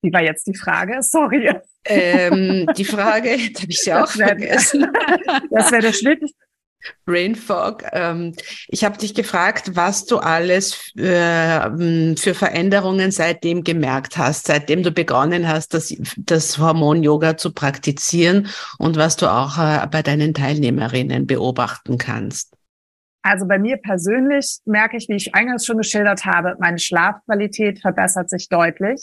wie 0.00 0.12
war 0.12 0.22
jetzt 0.22 0.46
die 0.46 0.54
Frage? 0.54 1.02
Sorry. 1.02 1.52
Ähm, 1.84 2.66
die 2.76 2.84
Frage, 2.84 3.30
habe 3.30 3.66
ich 3.68 3.80
sie 3.80 3.92
auch 3.92 4.02
das 4.06 4.18
wär, 4.18 4.28
vergessen. 4.28 4.86
das 5.50 5.72
wäre 5.72 5.82
der 5.82 5.92
Schnitt. 5.92 6.22
Brain 7.04 7.34
Fog. 7.34 7.82
Ähm, 7.92 8.34
ich 8.68 8.84
habe 8.84 8.98
dich 8.98 9.14
gefragt, 9.14 9.72
was 9.74 10.06
du 10.06 10.18
alles 10.18 10.94
äh, 10.96 12.14
für 12.16 12.34
Veränderungen 12.34 13.10
seitdem 13.10 13.64
gemerkt 13.64 14.16
hast, 14.16 14.46
seitdem 14.46 14.82
du 14.82 14.90
begonnen 14.90 15.48
hast, 15.48 15.74
das, 15.74 15.94
das 16.16 16.58
Hormon-Yoga 16.58 17.36
zu 17.36 17.52
praktizieren 17.52 18.48
und 18.78 18.96
was 18.96 19.16
du 19.16 19.30
auch 19.30 19.58
äh, 19.58 19.86
bei 19.90 20.02
deinen 20.02 20.34
Teilnehmerinnen 20.34 21.26
beobachten 21.26 21.98
kannst. 21.98 22.54
Also 23.22 23.46
bei 23.46 23.58
mir 23.58 23.76
persönlich 23.76 24.58
merke 24.64 24.96
ich, 24.96 25.08
wie 25.08 25.16
ich 25.16 25.34
eingangs 25.34 25.66
schon 25.66 25.78
geschildert 25.78 26.24
habe, 26.24 26.56
meine 26.60 26.78
Schlafqualität 26.78 27.80
verbessert 27.80 28.30
sich 28.30 28.48
deutlich. 28.48 29.00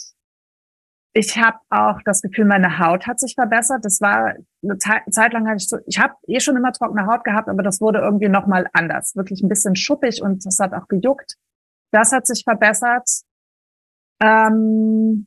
Ich 1.18 1.38
habe 1.38 1.58
auch 1.70 2.02
das 2.04 2.22
Gefühl, 2.22 2.44
meine 2.44 2.78
Haut 2.78 3.08
hat 3.08 3.22
sich 3.22 3.36
verbessert. 3.36 3.86
Das 3.86 4.02
war 4.02 4.34
eine 4.62 4.78
Zeit 4.78 5.32
lang 5.32 5.48
hatte 5.48 5.58
ich 5.58 5.70
so, 5.70 5.78
ich 5.88 5.98
habe 5.98 6.14
eh 6.28 6.42
schon 6.42 6.58
immer 6.58 6.74
trockene 6.74 7.08
Haut 7.08 7.24
gehabt, 7.24 7.48
aber 7.48 7.64
das 7.64 7.80
wurde 7.80 8.00
irgendwie 8.00 8.28
noch 8.28 8.48
mal 8.48 8.68
anders, 8.74 9.16
wirklich 9.16 9.42
ein 9.42 9.48
bisschen 9.48 9.78
schuppig 9.78 10.22
und 10.22 10.46
das 10.46 10.60
hat 10.60 10.74
auch 10.74 10.90
gejuckt. 10.90 11.36
Das 11.92 12.12
hat 12.12 12.28
sich 12.28 12.44
verbessert. 12.44 13.10
Ähm, 14.22 15.26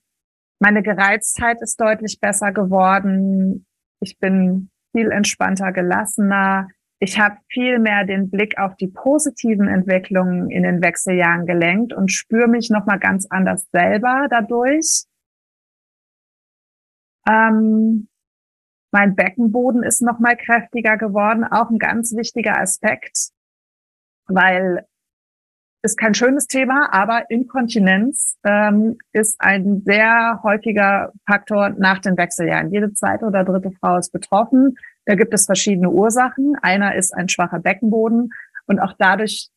meine 0.61 0.83
Gereiztheit 0.83 1.63
ist 1.63 1.81
deutlich 1.81 2.21
besser 2.21 2.53
geworden. 2.53 3.65
Ich 4.01 4.19
bin 4.19 4.69
viel 4.95 5.11
entspannter, 5.11 5.73
gelassener. 5.73 6.69
Ich 6.99 7.19
habe 7.19 7.39
viel 7.51 7.79
mehr 7.79 8.05
den 8.05 8.29
Blick 8.29 8.59
auf 8.59 8.77
die 8.77 8.89
positiven 8.89 9.69
Entwicklungen 9.69 10.51
in 10.51 10.65
den 10.65 10.83
Wechseljahren 10.83 11.47
gelenkt 11.47 11.95
und 11.95 12.13
spüre 12.13 12.47
mich 12.49 12.69
nochmal 12.69 12.99
ganz 12.99 13.27
anders 13.31 13.67
selber 13.73 14.27
dadurch. 14.29 15.08
Ähm, 17.29 18.09
mein 18.91 19.15
Beckenboden 19.15 19.83
ist 19.83 20.01
nochmal 20.01 20.37
kräftiger 20.37 20.97
geworden, 20.97 21.45
auch 21.45 21.71
ein 21.71 21.79
ganz 21.79 22.15
wichtiger 22.17 22.59
Aspekt, 22.59 23.31
weil 24.27 24.87
ist 25.83 25.97
kein 25.97 26.15
schönes 26.15 26.47
Thema, 26.47 26.89
aber 26.93 27.31
Inkontinenz 27.31 28.37
ähm, 28.45 28.99
ist 29.13 29.37
ein 29.39 29.83
sehr 29.85 30.41
häufiger 30.43 31.13
Faktor 31.25 31.71
nach 31.71 32.01
den 32.01 32.17
Wechseljahren. 32.17 32.73
Jede 32.73 32.93
zweite 32.95 33.27
oder 33.27 33.45
dritte 33.45 33.71
Frau 33.79 33.97
ist 33.97 34.11
betroffen. 34.11 34.77
Da 35.05 35.15
gibt 35.15 35.33
es 35.33 35.47
verschiedene 35.47 35.91
Ursachen. 35.91 36.57
Einer 36.63 36.97
ist 36.97 37.15
ein 37.15 37.29
schwacher 37.29 37.61
Beckenboden 37.61 38.31
und 38.67 38.81
auch 38.81 38.93
dadurch 38.99 39.51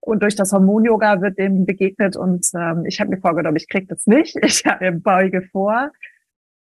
und 0.00 0.20
durch 0.24 0.34
das 0.34 0.52
Hormon-Yoga 0.52 1.20
wird 1.20 1.38
dem 1.38 1.64
begegnet 1.64 2.16
und 2.16 2.44
ähm, 2.56 2.84
ich 2.86 3.00
habe 3.00 3.10
mir 3.10 3.20
vorgenommen, 3.20 3.56
ich 3.56 3.68
krieg 3.68 3.88
das 3.88 4.06
nicht. 4.06 4.36
Ich 4.42 4.64
Beuge 5.02 5.42
vor. 5.52 5.92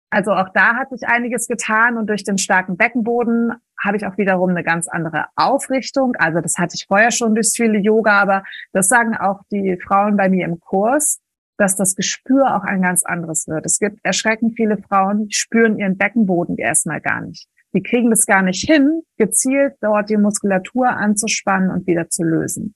Also 0.09 0.31
auch 0.31 0.49
da 0.53 0.75
hat 0.75 0.89
sich 0.89 1.07
einiges 1.07 1.47
getan 1.47 1.97
und 1.97 2.07
durch 2.07 2.23
den 2.23 2.37
starken 2.37 2.77
Beckenboden 2.77 3.53
habe 3.79 3.97
ich 3.97 4.05
auch 4.05 4.17
wiederum 4.17 4.49
eine 4.49 4.63
ganz 4.63 4.87
andere 4.87 5.25
Aufrichtung. 5.35 6.15
Also 6.17 6.39
das 6.39 6.57
hatte 6.57 6.75
ich 6.75 6.85
vorher 6.87 7.11
schon 7.11 7.35
durch 7.35 7.51
viele 7.53 7.77
Yoga, 7.77 8.19
aber 8.19 8.43
das 8.71 8.87
sagen 8.87 9.15
auch 9.15 9.41
die 9.51 9.77
Frauen 9.85 10.15
bei 10.15 10.29
mir 10.29 10.45
im 10.45 10.59
Kurs, 10.59 11.19
dass 11.57 11.75
das 11.75 11.95
Gespür 11.95 12.55
auch 12.55 12.63
ein 12.63 12.81
ganz 12.81 13.03
anderes 13.03 13.47
wird. 13.47 13.65
Es 13.65 13.79
gibt 13.79 13.99
erschreckend 14.03 14.55
viele 14.55 14.77
Frauen, 14.77 15.27
die 15.27 15.33
spüren 15.33 15.77
ihren 15.77 15.97
Beckenboden 15.97 16.57
erstmal 16.57 17.01
gar 17.01 17.21
nicht. 17.21 17.47
Die 17.73 17.83
kriegen 17.83 18.09
das 18.09 18.25
gar 18.25 18.41
nicht 18.41 18.65
hin, 18.65 19.01
gezielt 19.17 19.75
dort 19.81 20.09
die 20.09 20.17
Muskulatur 20.17 20.87
anzuspannen 20.87 21.69
und 21.69 21.85
wieder 21.85 22.09
zu 22.09 22.23
lösen. 22.23 22.75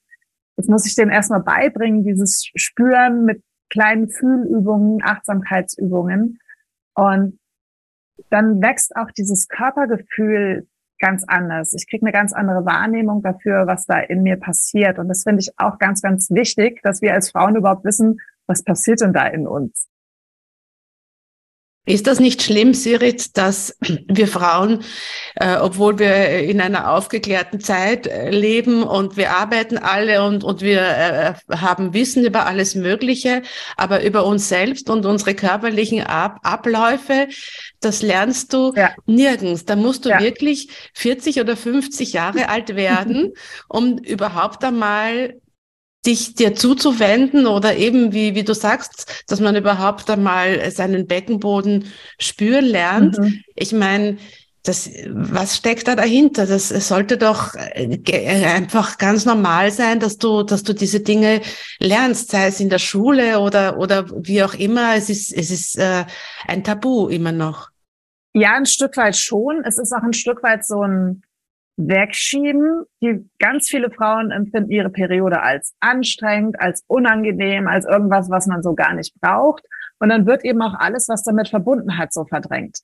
Jetzt 0.57 0.69
muss 0.69 0.85
ich 0.85 0.95
denen 0.95 1.11
erstmal 1.11 1.41
beibringen, 1.41 2.03
dieses 2.03 2.49
Spüren 2.55 3.25
mit 3.25 3.41
kleinen 3.69 4.09
Fühlübungen, 4.09 5.01
Achtsamkeitsübungen. 5.01 6.39
Und 6.95 7.39
dann 8.29 8.61
wächst 8.61 8.95
auch 8.95 9.11
dieses 9.11 9.47
Körpergefühl 9.47 10.67
ganz 10.99 11.25
anders. 11.27 11.73
Ich 11.73 11.89
kriege 11.89 12.05
eine 12.05 12.13
ganz 12.13 12.31
andere 12.31 12.65
Wahrnehmung 12.65 13.21
dafür, 13.23 13.67
was 13.67 13.85
da 13.85 13.99
in 13.99 14.21
mir 14.21 14.37
passiert. 14.37 14.99
Und 14.99 15.09
das 15.09 15.23
finde 15.23 15.41
ich 15.41 15.51
auch 15.57 15.79
ganz, 15.79 16.01
ganz 16.01 16.29
wichtig, 16.29 16.79
dass 16.83 17.01
wir 17.01 17.13
als 17.13 17.31
Frauen 17.31 17.55
überhaupt 17.55 17.83
wissen, 17.83 18.19
was 18.47 18.63
passiert 18.63 19.01
denn 19.01 19.13
da 19.13 19.27
in 19.27 19.47
uns. 19.47 19.90
Ist 21.87 22.05
das 22.05 22.19
nicht 22.19 22.43
schlimm, 22.43 22.75
Sirit, 22.75 23.37
dass 23.37 23.75
wir 24.07 24.27
Frauen, 24.27 24.83
äh, 25.35 25.57
obwohl 25.57 25.97
wir 25.97 26.39
in 26.41 26.61
einer 26.61 26.91
aufgeklärten 26.91 27.59
Zeit 27.59 28.05
äh, 28.05 28.29
leben 28.29 28.83
und 28.83 29.17
wir 29.17 29.31
arbeiten 29.31 29.79
alle 29.79 30.23
und, 30.23 30.43
und 30.43 30.61
wir 30.61 30.79
äh, 30.79 31.33
haben 31.49 31.95
Wissen 31.95 32.23
über 32.23 32.45
alles 32.45 32.75
Mögliche, 32.75 33.41
aber 33.77 34.03
über 34.03 34.27
uns 34.27 34.47
selbst 34.47 34.91
und 34.91 35.07
unsere 35.07 35.33
körperlichen 35.33 36.03
Ab 36.03 36.37
Abläufe, 36.43 37.27
das 37.79 38.03
lernst 38.03 38.53
du 38.53 38.73
ja. 38.75 38.91
nirgends. 39.07 39.65
Da 39.65 39.75
musst 39.75 40.05
du 40.05 40.09
ja. 40.09 40.19
wirklich 40.19 40.69
40 40.93 41.41
oder 41.41 41.57
50 41.57 42.13
Jahre 42.13 42.49
alt 42.49 42.75
werden, 42.75 43.33
um 43.67 43.97
überhaupt 43.97 44.63
einmal 44.63 45.40
dich 46.05 46.33
dir 46.33 46.55
zuzuwenden 46.55 47.45
oder 47.45 47.75
eben, 47.75 48.11
wie, 48.11 48.33
wie 48.33 48.43
du 48.43 48.53
sagst, 48.53 49.23
dass 49.27 49.39
man 49.39 49.55
überhaupt 49.55 50.09
einmal 50.09 50.71
seinen 50.71 51.05
Beckenboden 51.05 51.85
spüren 52.19 52.65
lernt. 52.65 53.19
Mhm. 53.19 53.43
Ich 53.55 53.71
meine, 53.71 54.17
das, 54.63 54.89
was 55.09 55.57
steckt 55.57 55.87
da 55.87 55.95
dahinter? 55.95 56.45
Das 56.45 56.69
sollte 56.69 57.17
doch 57.17 57.55
äh, 57.55 58.45
einfach 58.45 58.97
ganz 58.97 59.25
normal 59.25 59.71
sein, 59.71 59.99
dass 59.99 60.17
du, 60.17 60.43
dass 60.43 60.63
du 60.63 60.73
diese 60.73 60.99
Dinge 60.99 61.41
lernst, 61.79 62.31
sei 62.31 62.47
es 62.47 62.59
in 62.59 62.69
der 62.69 62.79
Schule 62.79 63.39
oder, 63.39 63.77
oder 63.77 64.05
wie 64.23 64.43
auch 64.43 64.53
immer. 64.53 64.95
Es 64.95 65.09
ist, 65.09 65.33
es 65.33 65.49
ist 65.49 65.77
äh, 65.77 66.05
ein 66.47 66.63
Tabu 66.63 67.07
immer 67.07 67.31
noch. 67.31 67.69
Ja, 68.33 68.53
ein 68.53 68.65
Stück 68.65 68.97
weit 68.97 69.17
schon. 69.17 69.63
Es 69.65 69.77
ist 69.77 69.93
auch 69.93 70.03
ein 70.03 70.13
Stück 70.13 70.43
weit 70.43 70.65
so 70.65 70.81
ein, 70.81 71.23
wegschieben. 71.77 72.85
Die 73.01 73.29
ganz 73.39 73.69
viele 73.69 73.91
Frauen 73.91 74.31
empfinden 74.31 74.71
ihre 74.71 74.89
Periode 74.89 75.41
als 75.41 75.73
anstrengend, 75.79 76.59
als 76.59 76.83
unangenehm, 76.87 77.67
als 77.67 77.85
irgendwas, 77.85 78.29
was 78.29 78.47
man 78.47 78.61
so 78.63 78.73
gar 78.73 78.93
nicht 78.93 79.13
braucht. 79.19 79.63
Und 79.99 80.09
dann 80.09 80.25
wird 80.25 80.43
eben 80.43 80.61
auch 80.61 80.73
alles, 80.73 81.07
was 81.09 81.23
damit 81.23 81.49
verbunden 81.49 81.97
hat, 81.97 82.13
so 82.13 82.25
verdrängt. 82.25 82.79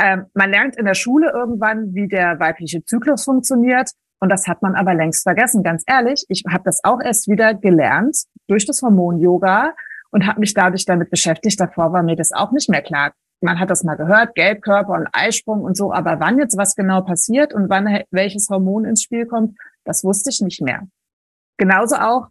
Ähm, 0.00 0.26
man 0.34 0.50
lernt 0.50 0.76
in 0.76 0.84
der 0.84 0.94
Schule 0.94 1.30
irgendwann, 1.32 1.94
wie 1.94 2.08
der 2.08 2.38
weibliche 2.38 2.84
Zyklus 2.84 3.24
funktioniert. 3.24 3.90
Und 4.20 4.30
das 4.30 4.46
hat 4.48 4.62
man 4.62 4.74
aber 4.74 4.94
längst 4.94 5.22
vergessen. 5.22 5.62
Ganz 5.62 5.84
ehrlich, 5.86 6.24
ich 6.28 6.42
habe 6.48 6.64
das 6.64 6.80
auch 6.84 7.00
erst 7.00 7.28
wieder 7.28 7.54
gelernt 7.54 8.16
durch 8.48 8.66
das 8.66 8.82
Hormon-Yoga 8.82 9.74
und 10.10 10.26
habe 10.26 10.40
mich 10.40 10.54
dadurch 10.54 10.84
damit 10.84 11.10
beschäftigt. 11.10 11.60
Davor 11.60 11.92
war 11.92 12.02
mir 12.02 12.16
das 12.16 12.32
auch 12.32 12.52
nicht 12.52 12.68
mehr 12.68 12.82
klar 12.82 13.12
man 13.40 13.58
hat 13.58 13.70
das 13.70 13.84
mal 13.84 13.96
gehört, 13.96 14.34
Gelbkörper 14.34 14.92
und 14.92 15.08
Eisprung 15.12 15.62
und 15.62 15.76
so, 15.76 15.92
aber 15.92 16.20
wann 16.20 16.38
jetzt 16.38 16.56
was 16.56 16.74
genau 16.74 17.02
passiert 17.02 17.54
und 17.54 17.68
wann 17.70 18.02
welches 18.10 18.48
Hormon 18.50 18.84
ins 18.84 19.02
Spiel 19.02 19.26
kommt, 19.26 19.56
das 19.84 20.04
wusste 20.04 20.30
ich 20.30 20.40
nicht 20.40 20.60
mehr. 20.60 20.86
Genauso 21.56 21.96
auch, 21.96 22.28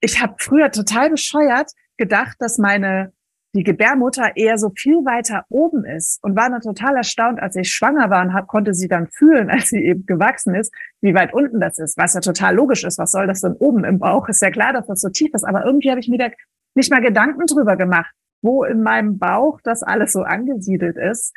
ich 0.00 0.22
habe 0.22 0.34
früher 0.38 0.70
total 0.70 1.10
bescheuert 1.10 1.70
gedacht, 1.96 2.36
dass 2.40 2.58
meine 2.58 3.12
die 3.54 3.64
Gebärmutter 3.64 4.34
eher 4.34 4.56
so 4.56 4.70
viel 4.74 5.04
weiter 5.04 5.44
oben 5.50 5.84
ist 5.84 6.22
und 6.24 6.36
war 6.36 6.48
dann 6.48 6.62
total 6.62 6.96
erstaunt, 6.96 7.38
als 7.38 7.54
ich 7.54 7.70
schwanger 7.70 8.08
war 8.08 8.22
und 8.22 8.32
hab, 8.32 8.48
konnte 8.48 8.72
sie 8.72 8.88
dann 8.88 9.08
fühlen, 9.08 9.50
als 9.50 9.68
sie 9.68 9.84
eben 9.84 10.06
gewachsen 10.06 10.54
ist, 10.54 10.72
wie 11.02 11.14
weit 11.14 11.34
unten 11.34 11.60
das 11.60 11.78
ist, 11.78 11.98
was 11.98 12.14
ja 12.14 12.20
total 12.20 12.54
logisch 12.54 12.84
ist. 12.84 12.98
Was 12.98 13.12
soll 13.12 13.26
das 13.26 13.42
denn 13.42 13.52
oben 13.52 13.84
im 13.84 13.98
Bauch? 13.98 14.28
Ist 14.28 14.40
ja 14.40 14.50
klar, 14.50 14.72
dass 14.72 14.86
das 14.86 15.00
so 15.00 15.10
tief 15.10 15.34
ist, 15.34 15.44
aber 15.44 15.66
irgendwie 15.66 15.90
habe 15.90 16.00
ich 16.00 16.08
mir 16.08 16.18
da 16.18 16.28
nicht 16.74 16.90
mal 16.90 17.02
Gedanken 17.02 17.44
drüber 17.46 17.76
gemacht 17.76 18.14
wo 18.42 18.64
in 18.64 18.82
meinem 18.82 19.18
Bauch 19.18 19.60
das 19.62 19.82
alles 19.82 20.12
so 20.12 20.22
angesiedelt 20.22 20.96
ist. 20.96 21.32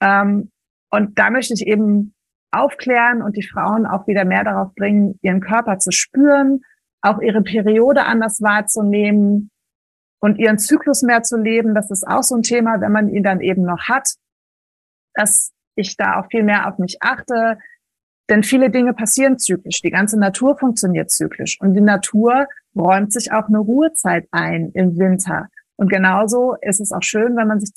Ähm, 0.00 0.50
und 0.90 1.18
da 1.18 1.30
möchte 1.30 1.54
ich 1.54 1.66
eben 1.66 2.14
aufklären 2.50 3.22
und 3.22 3.36
die 3.36 3.46
Frauen 3.46 3.86
auch 3.86 4.06
wieder 4.06 4.24
mehr 4.24 4.42
darauf 4.42 4.74
bringen, 4.74 5.18
ihren 5.22 5.40
Körper 5.40 5.78
zu 5.78 5.92
spüren, 5.92 6.62
auch 7.00 7.20
ihre 7.20 7.42
Periode 7.42 8.04
anders 8.06 8.40
wahrzunehmen 8.42 9.50
und 10.20 10.38
ihren 10.38 10.58
Zyklus 10.58 11.02
mehr 11.02 11.22
zu 11.22 11.36
leben. 11.36 11.74
Das 11.74 11.90
ist 11.90 12.06
auch 12.06 12.22
so 12.22 12.36
ein 12.36 12.42
Thema, 12.42 12.80
wenn 12.80 12.92
man 12.92 13.08
ihn 13.08 13.22
dann 13.22 13.40
eben 13.40 13.62
noch 13.62 13.88
hat, 13.88 14.14
dass 15.14 15.52
ich 15.76 15.96
da 15.96 16.20
auch 16.20 16.26
viel 16.30 16.42
mehr 16.42 16.68
auf 16.68 16.78
mich 16.78 16.98
achte. 17.00 17.58
Denn 18.28 18.42
viele 18.42 18.70
Dinge 18.70 18.94
passieren 18.94 19.38
zyklisch. 19.38 19.80
Die 19.80 19.90
ganze 19.90 20.18
Natur 20.18 20.56
funktioniert 20.56 21.10
zyklisch. 21.10 21.58
Und 21.60 21.74
die 21.74 21.80
Natur 21.80 22.46
räumt 22.76 23.12
sich 23.12 23.32
auch 23.32 23.48
eine 23.48 23.58
Ruhezeit 23.58 24.28
ein 24.30 24.70
im 24.72 24.98
Winter. 24.98 25.48
Und 25.80 25.88
genauso 25.88 26.56
ist 26.60 26.78
es 26.78 26.92
auch 26.92 27.02
schön, 27.02 27.38
wenn 27.38 27.48
man 27.48 27.58
sich 27.58 27.72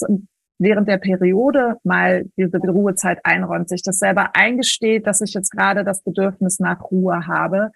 während 0.60 0.90
der 0.90 0.98
Periode 0.98 1.78
mal 1.86 2.26
diese 2.36 2.58
Ruhezeit 2.58 3.20
einräumt, 3.24 3.70
sich 3.70 3.82
das 3.82 3.98
selber 3.98 4.36
eingesteht, 4.36 5.08
dass 5.08 5.22
ich 5.22 5.34
jetzt 5.34 5.52
gerade 5.52 5.86
das 5.86 6.04
Bedürfnis 6.04 6.60
nach 6.60 6.82
Ruhe 6.92 7.28
habe. 7.28 7.72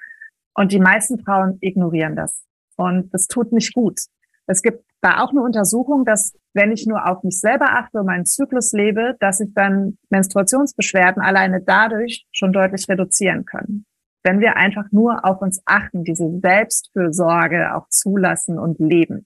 Und 0.54 0.74
die 0.74 0.82
meisten 0.82 1.18
Frauen 1.20 1.58
ignorieren 1.62 2.18
das. 2.18 2.44
Und 2.76 3.13
das 3.13 3.28
tut 3.28 3.54
nicht 3.54 3.74
gut. 3.74 4.02
Es 4.48 4.62
gibt 4.62 4.84
da 5.00 5.24
auch 5.24 5.30
eine 5.30 5.42
Untersuchung, 5.42 6.04
dass 6.04 6.34
wenn 6.54 6.74
ich 6.74 6.86
nur 6.86 7.08
auf 7.08 7.24
mich 7.24 7.40
selber 7.40 7.68
achte 7.70 8.00
und 8.00 8.08
meinen 8.08 8.26
Zyklus 8.26 8.74
lebe, 8.74 9.16
dass 9.22 9.40
ich 9.40 9.54
dann 9.54 9.98
Menstruationsbeschwerden 10.10 11.22
alleine 11.22 11.62
dadurch 11.62 12.28
schon 12.34 12.52
deutlich 12.52 12.90
reduzieren 12.90 13.46
können. 13.46 13.86
Wenn 14.24 14.42
wir 14.42 14.58
einfach 14.58 14.92
nur 14.92 15.24
auf 15.24 15.42
uns 15.42 15.62
achten, 15.66 16.04
diese 16.04 16.30
Selbstfürsorge 16.42 17.74
auch 17.76 17.88
zulassen 17.88 18.60
und 18.60 18.78
leben. 18.80 19.26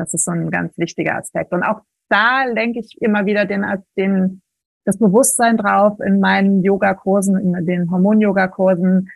Das 0.00 0.14
ist 0.14 0.24
so 0.24 0.32
ein 0.32 0.50
ganz 0.50 0.76
wichtiger 0.76 1.16
Aspekt. 1.16 1.52
Und 1.52 1.62
auch 1.62 1.82
da 2.08 2.44
lenke 2.44 2.80
ich 2.80 2.96
immer 3.00 3.24
wieder 3.24 3.46
den, 3.46 3.64
den, 3.96 4.42
das 4.84 4.98
Bewusstsein 4.98 5.56
drauf 5.56 6.00
in 6.00 6.18
meinen 6.18 6.62
Yogakursen, 6.62 7.38
in 7.38 7.66
den 7.66 7.90
Hormon-Yoga-Kursen. 7.90 9.10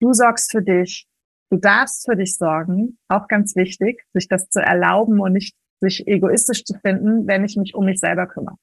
Du 0.00 0.12
sorgst 0.12 0.50
für 0.50 0.62
dich. 0.62 1.06
Du 1.50 1.58
darfst 1.58 2.06
für 2.06 2.16
dich 2.16 2.36
sorgen. 2.36 2.98
Auch 3.08 3.28
ganz 3.28 3.54
wichtig, 3.56 4.04
sich 4.12 4.28
das 4.28 4.48
zu 4.48 4.60
erlauben 4.60 5.20
und 5.20 5.32
nicht 5.32 5.54
sich 5.80 6.06
egoistisch 6.06 6.64
zu 6.64 6.78
finden, 6.78 7.26
wenn 7.26 7.44
ich 7.44 7.56
mich 7.56 7.74
um 7.74 7.84
mich 7.84 8.00
selber 8.00 8.26
kümmere. 8.26 8.56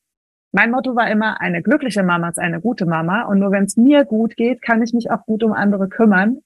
Mein 0.52 0.72
Motto 0.72 0.96
war 0.96 1.10
immer, 1.10 1.42
eine 1.42 1.62
glückliche 1.62 2.04
Mama 2.04 2.30
ist 2.30 2.40
eine 2.40 2.62
gute 2.62 2.86
Mama. 2.86 3.24
Und 3.24 3.40
nur 3.40 3.52
wenn 3.52 3.66
es 3.66 3.78
mir 3.78 4.06
gut 4.06 4.36
geht, 4.36 4.62
kann 4.62 4.82
ich 4.82 4.94
mich 4.94 5.12
auch 5.12 5.26
gut 5.26 5.44
um 5.44 5.54
andere 5.54 5.88
kümmern. 5.90 6.42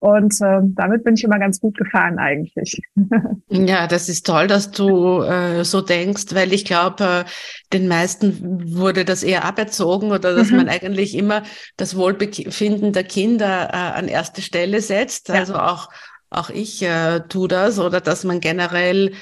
Und 0.00 0.34
äh, 0.40 0.60
damit 0.62 1.04
bin 1.04 1.14
ich 1.14 1.24
immer 1.24 1.38
ganz 1.38 1.60
gut 1.60 1.76
gefahren 1.76 2.18
eigentlich. 2.18 2.80
ja, 3.48 3.86
das 3.86 4.08
ist 4.08 4.26
toll, 4.26 4.46
dass 4.46 4.70
du 4.70 5.22
äh, 5.22 5.64
so 5.64 5.80
denkst, 5.82 6.34
weil 6.34 6.52
ich 6.52 6.64
glaube, 6.64 7.04
äh, 7.04 7.24
den 7.72 7.86
meisten 7.86 8.74
wurde 8.76 9.04
das 9.04 9.22
eher 9.22 9.44
aberzogen 9.44 10.10
oder 10.10 10.34
dass 10.34 10.50
mhm. 10.50 10.56
man 10.56 10.68
eigentlich 10.68 11.14
immer 11.14 11.42
das 11.76 11.96
Wohlbefinden 11.96 12.92
der 12.92 13.04
Kinder 13.04 13.68
äh, 13.72 13.98
an 13.98 14.08
erste 14.08 14.42
Stelle 14.42 14.80
setzt. 14.80 15.28
Ja. 15.28 15.36
Also 15.36 15.54
auch 15.54 15.88
Auch 16.30 16.48
ich 16.48 16.82
äh, 16.82 17.20
tue 17.28 17.48
das 17.48 17.78
oder 17.78 18.00
dass 18.00 18.24
man 18.24 18.40
generell 18.40 19.12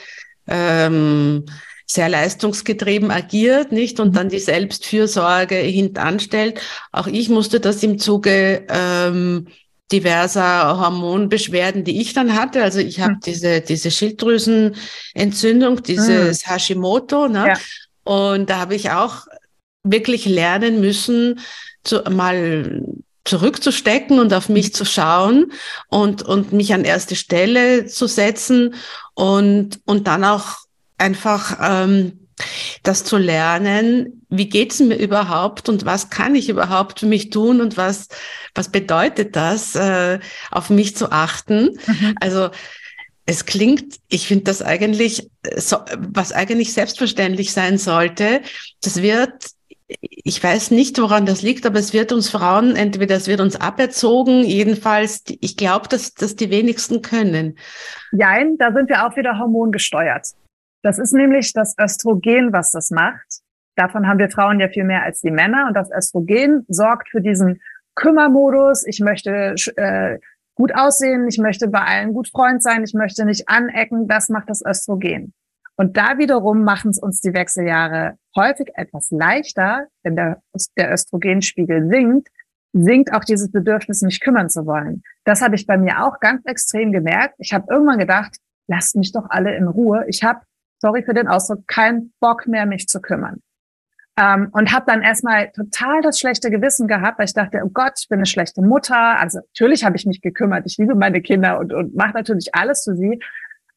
ähm, 0.47 1.47
sehr 1.87 2.09
leistungsgetrieben 2.09 3.11
agiert, 3.11 3.73
nicht? 3.73 3.99
Und 3.99 4.09
mhm. 4.09 4.13
dann 4.13 4.29
die 4.29 4.39
Selbstfürsorge 4.39 5.57
hintanstellt. 5.57 6.61
Auch 6.93 7.07
ich 7.07 7.31
musste 7.31 7.61
das 7.61 7.83
im 7.83 7.99
Zuge 7.99 8.67
ähm, 8.69 9.49
diverser 9.91 10.79
Hormonbeschwerden, 10.79 11.85
die 11.85 12.01
ich 12.01 12.13
dann 12.13 12.35
hatte. 12.35 12.63
Also 12.63 12.79
ich 12.79 13.01
habe 13.01 13.15
mhm. 13.15 13.21
diese, 13.25 13.61
diese 13.61 13.91
Schilddrüsenentzündung, 13.91 15.83
dieses 15.83 16.47
mhm. 16.47 16.51
Hashimoto. 16.51 17.29
Ne? 17.29 17.49
Ja. 17.49 17.55
Und 18.05 18.51
da 18.51 18.59
habe 18.59 18.75
ich 18.75 18.91
auch 18.91 19.27
wirklich 19.83 20.27
lernen 20.27 20.81
müssen, 20.81 21.41
zu, 21.85 22.03
mal 22.11 22.83
zurückzustecken 23.25 24.19
und 24.19 24.33
auf 24.33 24.49
mich 24.49 24.75
zu 24.75 24.85
schauen 24.85 25.53
und, 25.89 26.23
und 26.23 26.53
mich 26.53 26.73
an 26.73 26.85
erste 26.85 27.15
Stelle 27.15 27.87
zu 27.87 28.07
setzen 28.07 28.75
und, 29.15 29.81
und 29.85 30.07
dann 30.07 30.25
auch 30.25 30.57
einfach 30.97 31.59
ähm, 31.61 32.28
das 32.83 33.05
zu 33.05 33.17
lernen, 33.17 34.23
wie 34.29 34.49
geht's 34.49 34.81
mir 34.81 34.97
überhaupt 34.97 35.69
und 35.69 35.85
was 35.85 36.11
kann 36.11 36.35
ich 36.35 36.49
überhaupt 36.49 37.01
für 37.01 37.07
mich 37.07 37.31
tun 37.31 37.61
und 37.61 37.77
was, 37.77 38.09
was 38.55 38.71
bedeutet 38.71 39.37
das, 39.37 39.75
äh, 39.75 40.19
auf 40.51 40.71
mich 40.71 40.97
zu 40.97 41.11
achten. 41.11 41.79
Mhm. 41.87 42.15
Also 42.21 42.51
es 43.27 43.45
klingt, 43.45 43.97
ich 44.09 44.27
finde 44.27 44.45
das 44.45 44.63
eigentlich, 44.63 45.29
so, 45.57 45.79
was 45.99 46.33
eigentlich 46.33 46.73
selbstverständlich 46.73 47.53
sein 47.53 47.77
sollte, 47.77 48.41
das 48.81 49.03
wird 49.03 49.51
ich 50.01 50.43
weiß 50.43 50.71
nicht, 50.71 51.01
woran 51.01 51.25
das 51.25 51.41
liegt, 51.41 51.65
aber 51.65 51.79
es 51.79 51.95
wird 51.95 52.13
uns 52.13 52.29
Frauen, 52.29 52.77
entweder 52.77 53.17
es 53.17 53.27
wird 53.27 53.41
uns 53.41 53.59
aberzogen, 53.59 54.45
jedenfalls, 54.45 55.25
ich 55.41 55.57
glaube, 55.57 55.89
dass 55.89 56.13
das 56.13 56.37
die 56.37 56.51
wenigsten 56.51 57.01
können. 57.01 57.57
Nein, 58.13 58.57
da 58.59 58.71
sind 58.73 58.91
wir 58.91 59.07
auch 59.07 59.17
wieder 59.17 59.39
hormongesteuert. 59.39 60.27
Das 60.83 60.99
ist 60.99 61.13
nämlich 61.13 61.53
das 61.53 61.75
Östrogen, 61.79 62.53
was 62.53 62.71
das 62.71 62.91
macht. 62.91 63.41
Davon 63.77 64.07
haben 64.07 64.19
wir 64.19 64.31
Frauen 64.31 64.61
ja 64.61 64.69
viel 64.69 64.85
mehr 64.85 65.03
als 65.03 65.21
die 65.21 65.31
Männer. 65.31 65.67
Und 65.69 65.75
das 65.75 65.91
Östrogen 65.91 66.65
sorgt 66.69 67.09
für 67.11 67.21
diesen 67.21 67.61
Kümmermodus. 67.95 68.85
Ich 68.87 69.01
möchte 69.01 69.55
äh, 69.77 70.19
gut 70.55 70.75
aussehen, 70.75 71.27
ich 71.29 71.39
möchte 71.39 71.69
bei 71.69 71.81
allen 71.81 72.13
gut 72.13 72.29
Freund 72.29 72.63
sein, 72.63 72.83
ich 72.83 72.95
möchte 72.95 73.25
nicht 73.25 73.49
anecken. 73.49 74.09
Das 74.09 74.29
macht 74.29 74.51
das 74.51 74.65
Östrogen. 74.65 75.33
Und 75.77 75.97
da 75.97 76.19
wiederum 76.19 76.65
machen 76.65 76.91
es 76.91 76.99
uns 76.99 77.21
die 77.21 77.33
Wechseljahre 77.33 78.19
häufig 78.35 78.69
etwas 78.75 79.11
leichter, 79.11 79.87
wenn 80.03 80.17
der, 80.17 80.43
der 80.77 80.93
Östrogenspiegel 80.93 81.89
sinkt, 81.89 82.29
sinkt 82.73 83.13
auch 83.13 83.25
dieses 83.25 83.51
Bedürfnis, 83.53 84.03
mich 84.03 84.21
kümmern 84.21 84.51
zu 84.51 84.67
wollen. 84.67 85.03
Das 85.25 85.41
habe 85.41 85.55
ich 85.55 85.67
bei 85.67 85.79
mir 85.79 86.05
auch 86.05 86.19
ganz 86.19 86.45
extrem 86.47 86.91
gemerkt. 86.91 87.37
Ich 87.39 87.53
habe 87.53 87.67
irgendwann 87.71 88.01
gedacht, 88.01 88.37
lasst 88.67 88.97
mich 88.97 89.13
doch 89.13 89.27
alle 89.31 89.55
in 89.57 89.69
Ruhe. 89.69 90.05
Ich 90.09 90.25
habe, 90.25 90.41
sorry 90.81 91.03
für 91.03 91.15
den 91.15 91.29
Ausdruck, 91.29 91.67
keinen 91.67 92.13
Bock 92.21 92.47
mehr, 92.47 92.67
mich 92.67 92.89
zu 92.89 93.01
kümmern. 93.01 93.41
Ähm, 94.19 94.49
und 94.53 94.73
habe 94.73 94.85
dann 94.87 95.03
erstmal 95.03 95.51
total 95.53 96.01
das 96.03 96.19
schlechte 96.19 96.51
Gewissen 96.51 96.89
gehabt, 96.89 97.19
weil 97.19 97.27
ich 97.27 97.35
dachte, 97.35 97.63
oh 97.65 97.71
Gott, 97.73 97.93
ich 98.01 98.09
bin 98.09 98.19
eine 98.19 98.27
schlechte 98.27 98.63
Mutter. 98.63 99.19
Also 99.19 99.39
natürlich 99.39 99.85
habe 99.85 99.97
ich 99.97 100.07
mich 100.07 100.21
gekümmert. 100.21 100.65
Ich 100.67 100.77
liebe 100.77 100.97
meine 100.97 101.23
Kinder 101.23 101.59
und, 101.59 101.73
und 101.73 101.95
mache 101.95 102.15
natürlich 102.15 102.55
alles 102.55 102.83
für 102.83 102.97
sie. 102.97 103.21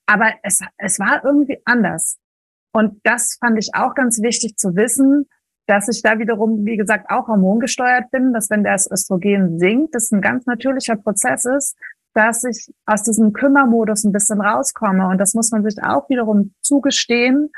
Aber 0.07 0.31
es, 0.41 0.61
es 0.77 0.99
war 0.99 1.23
irgendwie 1.23 1.61
anders. 1.65 2.17
Und 2.73 2.99
das 3.03 3.37
fand 3.39 3.59
ich 3.59 3.75
auch 3.75 3.93
ganz 3.93 4.21
wichtig 4.21 4.57
zu 4.57 4.75
wissen, 4.75 5.27
dass 5.67 5.87
ich 5.87 6.01
da 6.01 6.17
wiederum, 6.19 6.65
wie 6.65 6.77
gesagt, 6.77 7.09
auch 7.09 7.27
hormongesteuert 7.27 8.09
bin, 8.11 8.33
dass 8.33 8.49
wenn 8.49 8.63
das 8.63 8.89
Östrogen 8.89 9.59
sinkt, 9.59 9.93
das 9.93 10.11
ein 10.11 10.21
ganz 10.21 10.45
natürlicher 10.45 10.95
Prozess 10.95 11.45
ist, 11.45 11.77
dass 12.13 12.43
ich 12.43 12.73
aus 12.85 13.03
diesem 13.03 13.33
Kümmermodus 13.33 14.03
ein 14.03 14.11
bisschen 14.11 14.41
rauskomme. 14.41 15.07
Und 15.07 15.17
das 15.17 15.33
muss 15.33 15.51
man 15.51 15.63
sich 15.63 15.81
auch 15.83 16.09
wiederum 16.09 16.53
zugestehen 16.61 17.51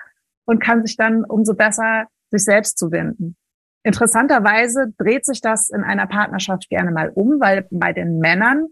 und 0.46 0.62
kann 0.62 0.86
sich 0.86 0.98
dann 0.98 1.24
umso 1.24 1.54
besser 1.54 2.08
sich 2.30 2.44
selbst 2.44 2.78
zuwenden. 2.78 3.36
Interessanterweise 3.84 4.94
dreht 4.98 5.26
sich 5.26 5.42
das 5.42 5.70
in 5.70 5.84
einer 5.84 6.08
Partnerschaft 6.08 6.70
gerne 6.70 6.92
mal 6.92 7.10
um, 7.10 7.39
weil 7.39 7.68
bei 7.70 7.94
den 7.94 8.20
Männern 8.20 8.68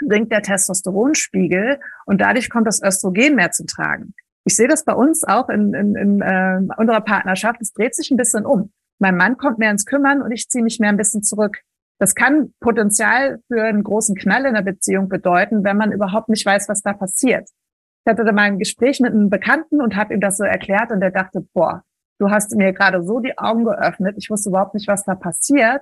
sinkt 0.00 0.32
der 0.32 0.42
Testosteronspiegel 0.42 1.78
und 2.04 2.20
dadurch 2.20 2.50
kommt 2.50 2.66
das 2.66 2.82
Östrogen 2.82 3.36
mehr 3.36 3.52
zu 3.52 3.64
tragen. 3.64 4.14
Ich 4.44 4.56
sehe 4.56 4.68
das 4.68 4.84
bei 4.84 4.92
uns 4.92 5.24
auch 5.24 5.48
in, 5.48 5.72
in, 5.72 5.96
in 5.96 6.20
äh, 6.20 6.60
unserer 6.76 7.00
Partnerschaft. 7.00 7.60
Es 7.62 7.72
dreht 7.72 7.94
sich 7.94 8.10
ein 8.10 8.16
bisschen 8.16 8.44
um. 8.44 8.72
Mein 8.98 9.16
Mann 9.16 9.36
kommt 9.36 9.58
mehr 9.58 9.70
ins 9.70 9.86
Kümmern 9.86 10.20
und 10.20 10.32
ich 10.32 10.48
ziehe 10.48 10.64
mich 10.64 10.80
mehr 10.80 10.90
ein 10.90 10.96
bisschen 10.96 11.22
zurück. 11.22 11.60
Das 12.04 12.14
kann 12.14 12.52
Potenzial 12.60 13.40
für 13.48 13.62
einen 13.62 13.82
großen 13.82 14.14
Knall 14.14 14.44
in 14.44 14.52
der 14.52 14.60
Beziehung 14.60 15.08
bedeuten, 15.08 15.64
wenn 15.64 15.78
man 15.78 15.90
überhaupt 15.90 16.28
nicht 16.28 16.44
weiß, 16.44 16.68
was 16.68 16.82
da 16.82 16.92
passiert. 16.92 17.48
Ich 18.04 18.10
hatte 18.10 18.26
da 18.26 18.32
mal 18.32 18.42
ein 18.42 18.58
Gespräch 18.58 19.00
mit 19.00 19.12
einem 19.12 19.30
Bekannten 19.30 19.80
und 19.80 19.96
habe 19.96 20.12
ihm 20.12 20.20
das 20.20 20.36
so 20.36 20.44
erklärt 20.44 20.92
und 20.92 21.00
der 21.00 21.12
dachte, 21.12 21.40
boah, 21.54 21.82
du 22.18 22.28
hast 22.28 22.54
mir 22.56 22.74
gerade 22.74 23.02
so 23.02 23.20
die 23.20 23.38
Augen 23.38 23.64
geöffnet. 23.64 24.16
Ich 24.18 24.28
wusste 24.28 24.50
überhaupt 24.50 24.74
nicht, 24.74 24.86
was 24.86 25.06
da 25.06 25.14
passiert. 25.14 25.80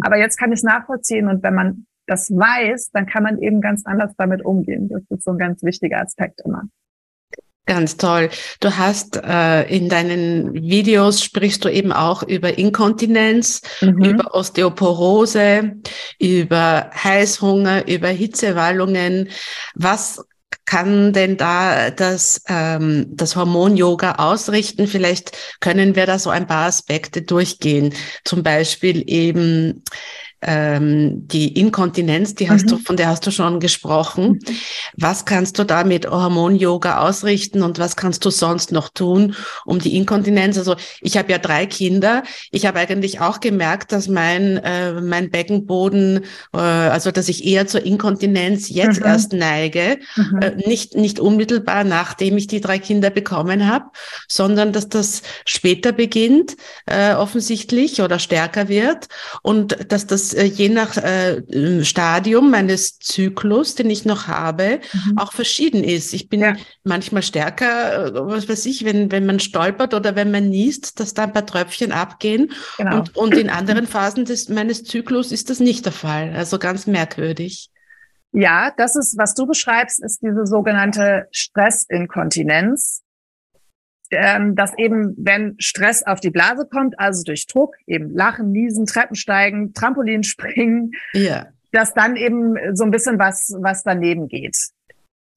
Aber 0.00 0.18
jetzt 0.18 0.36
kann 0.36 0.50
ich 0.50 0.58
es 0.58 0.64
nachvollziehen. 0.64 1.28
Und 1.28 1.44
wenn 1.44 1.54
man 1.54 1.86
das 2.08 2.28
weiß, 2.32 2.90
dann 2.90 3.06
kann 3.06 3.22
man 3.22 3.38
eben 3.38 3.60
ganz 3.60 3.86
anders 3.86 4.12
damit 4.16 4.44
umgehen. 4.44 4.88
Das 4.88 5.04
ist 5.10 5.22
so 5.22 5.30
ein 5.30 5.38
ganz 5.38 5.62
wichtiger 5.62 6.00
Aspekt 6.00 6.40
immer. 6.44 6.64
Ganz 7.64 7.96
toll. 7.96 8.28
Du 8.58 8.76
hast 8.76 9.16
äh, 9.22 9.62
in 9.74 9.88
deinen 9.88 10.52
Videos 10.52 11.22
sprichst 11.22 11.64
du 11.64 11.68
eben 11.68 11.92
auch 11.92 12.24
über 12.24 12.58
Inkontinenz, 12.58 13.62
mhm. 13.80 14.04
über 14.04 14.34
Osteoporose, 14.34 15.76
über 16.18 16.90
Heißhunger, 16.92 17.86
über 17.86 18.08
Hitzewallungen. 18.08 19.28
Was 19.76 20.20
kann 20.64 21.12
denn 21.12 21.36
da 21.36 21.90
das, 21.90 22.42
ähm, 22.48 23.06
das 23.10 23.36
Hormon-Yoga 23.36 24.16
ausrichten? 24.16 24.88
Vielleicht 24.88 25.36
können 25.60 25.94
wir 25.94 26.06
da 26.06 26.18
so 26.18 26.30
ein 26.30 26.48
paar 26.48 26.66
Aspekte 26.66 27.22
durchgehen. 27.22 27.94
Zum 28.24 28.42
Beispiel 28.42 29.04
eben 29.06 29.84
ähm, 30.42 31.26
die 31.28 31.58
Inkontinenz, 31.58 32.34
die 32.34 32.50
hast 32.50 32.66
mhm. 32.66 32.70
du, 32.70 32.78
von 32.78 32.96
der 32.96 33.08
hast 33.08 33.26
du 33.26 33.30
schon 33.30 33.60
gesprochen. 33.60 34.40
Mhm. 34.44 34.56
Was 34.96 35.24
kannst 35.24 35.58
du 35.58 35.64
da 35.64 35.84
mit 35.84 36.10
Hormon-Yoga 36.10 36.98
ausrichten 36.98 37.62
und 37.62 37.78
was 37.78 37.96
kannst 37.96 38.24
du 38.24 38.30
sonst 38.30 38.72
noch 38.72 38.88
tun, 38.88 39.36
um 39.64 39.78
die 39.78 39.96
Inkontinenz? 39.96 40.58
Also 40.58 40.74
ich 41.00 41.16
habe 41.16 41.30
ja 41.30 41.38
drei 41.38 41.66
Kinder. 41.66 42.24
Ich 42.50 42.66
habe 42.66 42.80
eigentlich 42.80 43.20
auch 43.20 43.38
gemerkt, 43.40 43.92
dass 43.92 44.08
mein 44.08 44.56
äh, 44.58 45.00
mein 45.00 45.30
Beckenboden, 45.30 46.24
äh, 46.52 46.58
also 46.58 47.12
dass 47.12 47.28
ich 47.28 47.44
eher 47.44 47.68
zur 47.68 47.84
Inkontinenz 47.84 48.68
jetzt 48.68 49.00
mhm. 49.00 49.06
erst 49.06 49.32
neige, 49.32 49.98
mhm. 50.16 50.38
äh, 50.42 50.56
nicht 50.66 50.96
nicht 50.96 51.20
unmittelbar 51.20 51.84
nachdem 51.84 52.36
ich 52.36 52.48
die 52.48 52.60
drei 52.60 52.78
Kinder 52.78 53.10
bekommen 53.10 53.68
habe, 53.68 53.86
sondern 54.26 54.72
dass 54.72 54.88
das 54.88 55.22
später 55.44 55.92
beginnt, 55.92 56.56
äh, 56.86 57.14
offensichtlich 57.14 58.02
oder 58.02 58.18
stärker 58.18 58.68
wird 58.68 59.06
und 59.42 59.76
dass 59.88 60.06
das 60.06 60.31
äh, 60.34 60.44
je 60.44 60.68
nach 60.68 60.96
äh, 60.96 61.84
Stadium 61.84 62.50
meines 62.50 62.98
Zyklus, 62.98 63.74
den 63.74 63.90
ich 63.90 64.04
noch 64.04 64.28
habe, 64.28 64.80
mhm. 64.92 65.18
auch 65.18 65.32
verschieden 65.32 65.84
ist. 65.84 66.12
Ich 66.12 66.28
bin 66.28 66.40
ja. 66.40 66.56
manchmal 66.84 67.22
stärker, 67.22 68.06
äh, 68.06 68.14
was 68.14 68.48
weiß 68.48 68.66
ich, 68.66 68.84
wenn, 68.84 69.10
wenn 69.10 69.26
man 69.26 69.40
stolpert 69.40 69.94
oder 69.94 70.16
wenn 70.16 70.30
man 70.30 70.48
niest, 70.48 71.00
dass 71.00 71.14
da 71.14 71.24
ein 71.24 71.32
paar 71.32 71.46
Tröpfchen 71.46 71.92
abgehen. 71.92 72.52
Genau. 72.78 72.98
Und, 72.98 73.16
und 73.16 73.36
in 73.36 73.50
anderen 73.50 73.86
Phasen 73.86 74.24
des, 74.24 74.48
meines 74.48 74.84
Zyklus 74.84 75.32
ist 75.32 75.50
das 75.50 75.60
nicht 75.60 75.84
der 75.84 75.92
Fall. 75.92 76.34
Also 76.34 76.58
ganz 76.58 76.86
merkwürdig. 76.86 77.70
Ja, 78.32 78.72
das 78.76 78.96
ist, 78.96 79.16
was 79.18 79.34
du 79.34 79.46
beschreibst, 79.46 80.02
ist 80.02 80.22
diese 80.22 80.46
sogenannte 80.46 81.28
Stressinkontinenz 81.32 83.02
ähm, 84.12 84.54
dass 84.54 84.76
eben, 84.78 85.14
wenn 85.18 85.56
Stress 85.58 86.04
auf 86.06 86.20
die 86.20 86.30
Blase 86.30 86.66
kommt, 86.66 86.98
also 86.98 87.22
durch 87.24 87.46
Druck, 87.46 87.76
eben 87.86 88.10
Lachen, 88.10 88.52
Niesen, 88.52 88.86
Treppensteigen, 88.86 89.74
Trampolin 89.74 90.22
springen, 90.22 90.92
ja. 91.12 91.46
dass 91.72 91.94
dann 91.94 92.16
eben 92.16 92.56
so 92.74 92.84
ein 92.84 92.90
bisschen 92.90 93.18
was, 93.18 93.54
was 93.60 93.82
daneben 93.82 94.28
geht. 94.28 94.56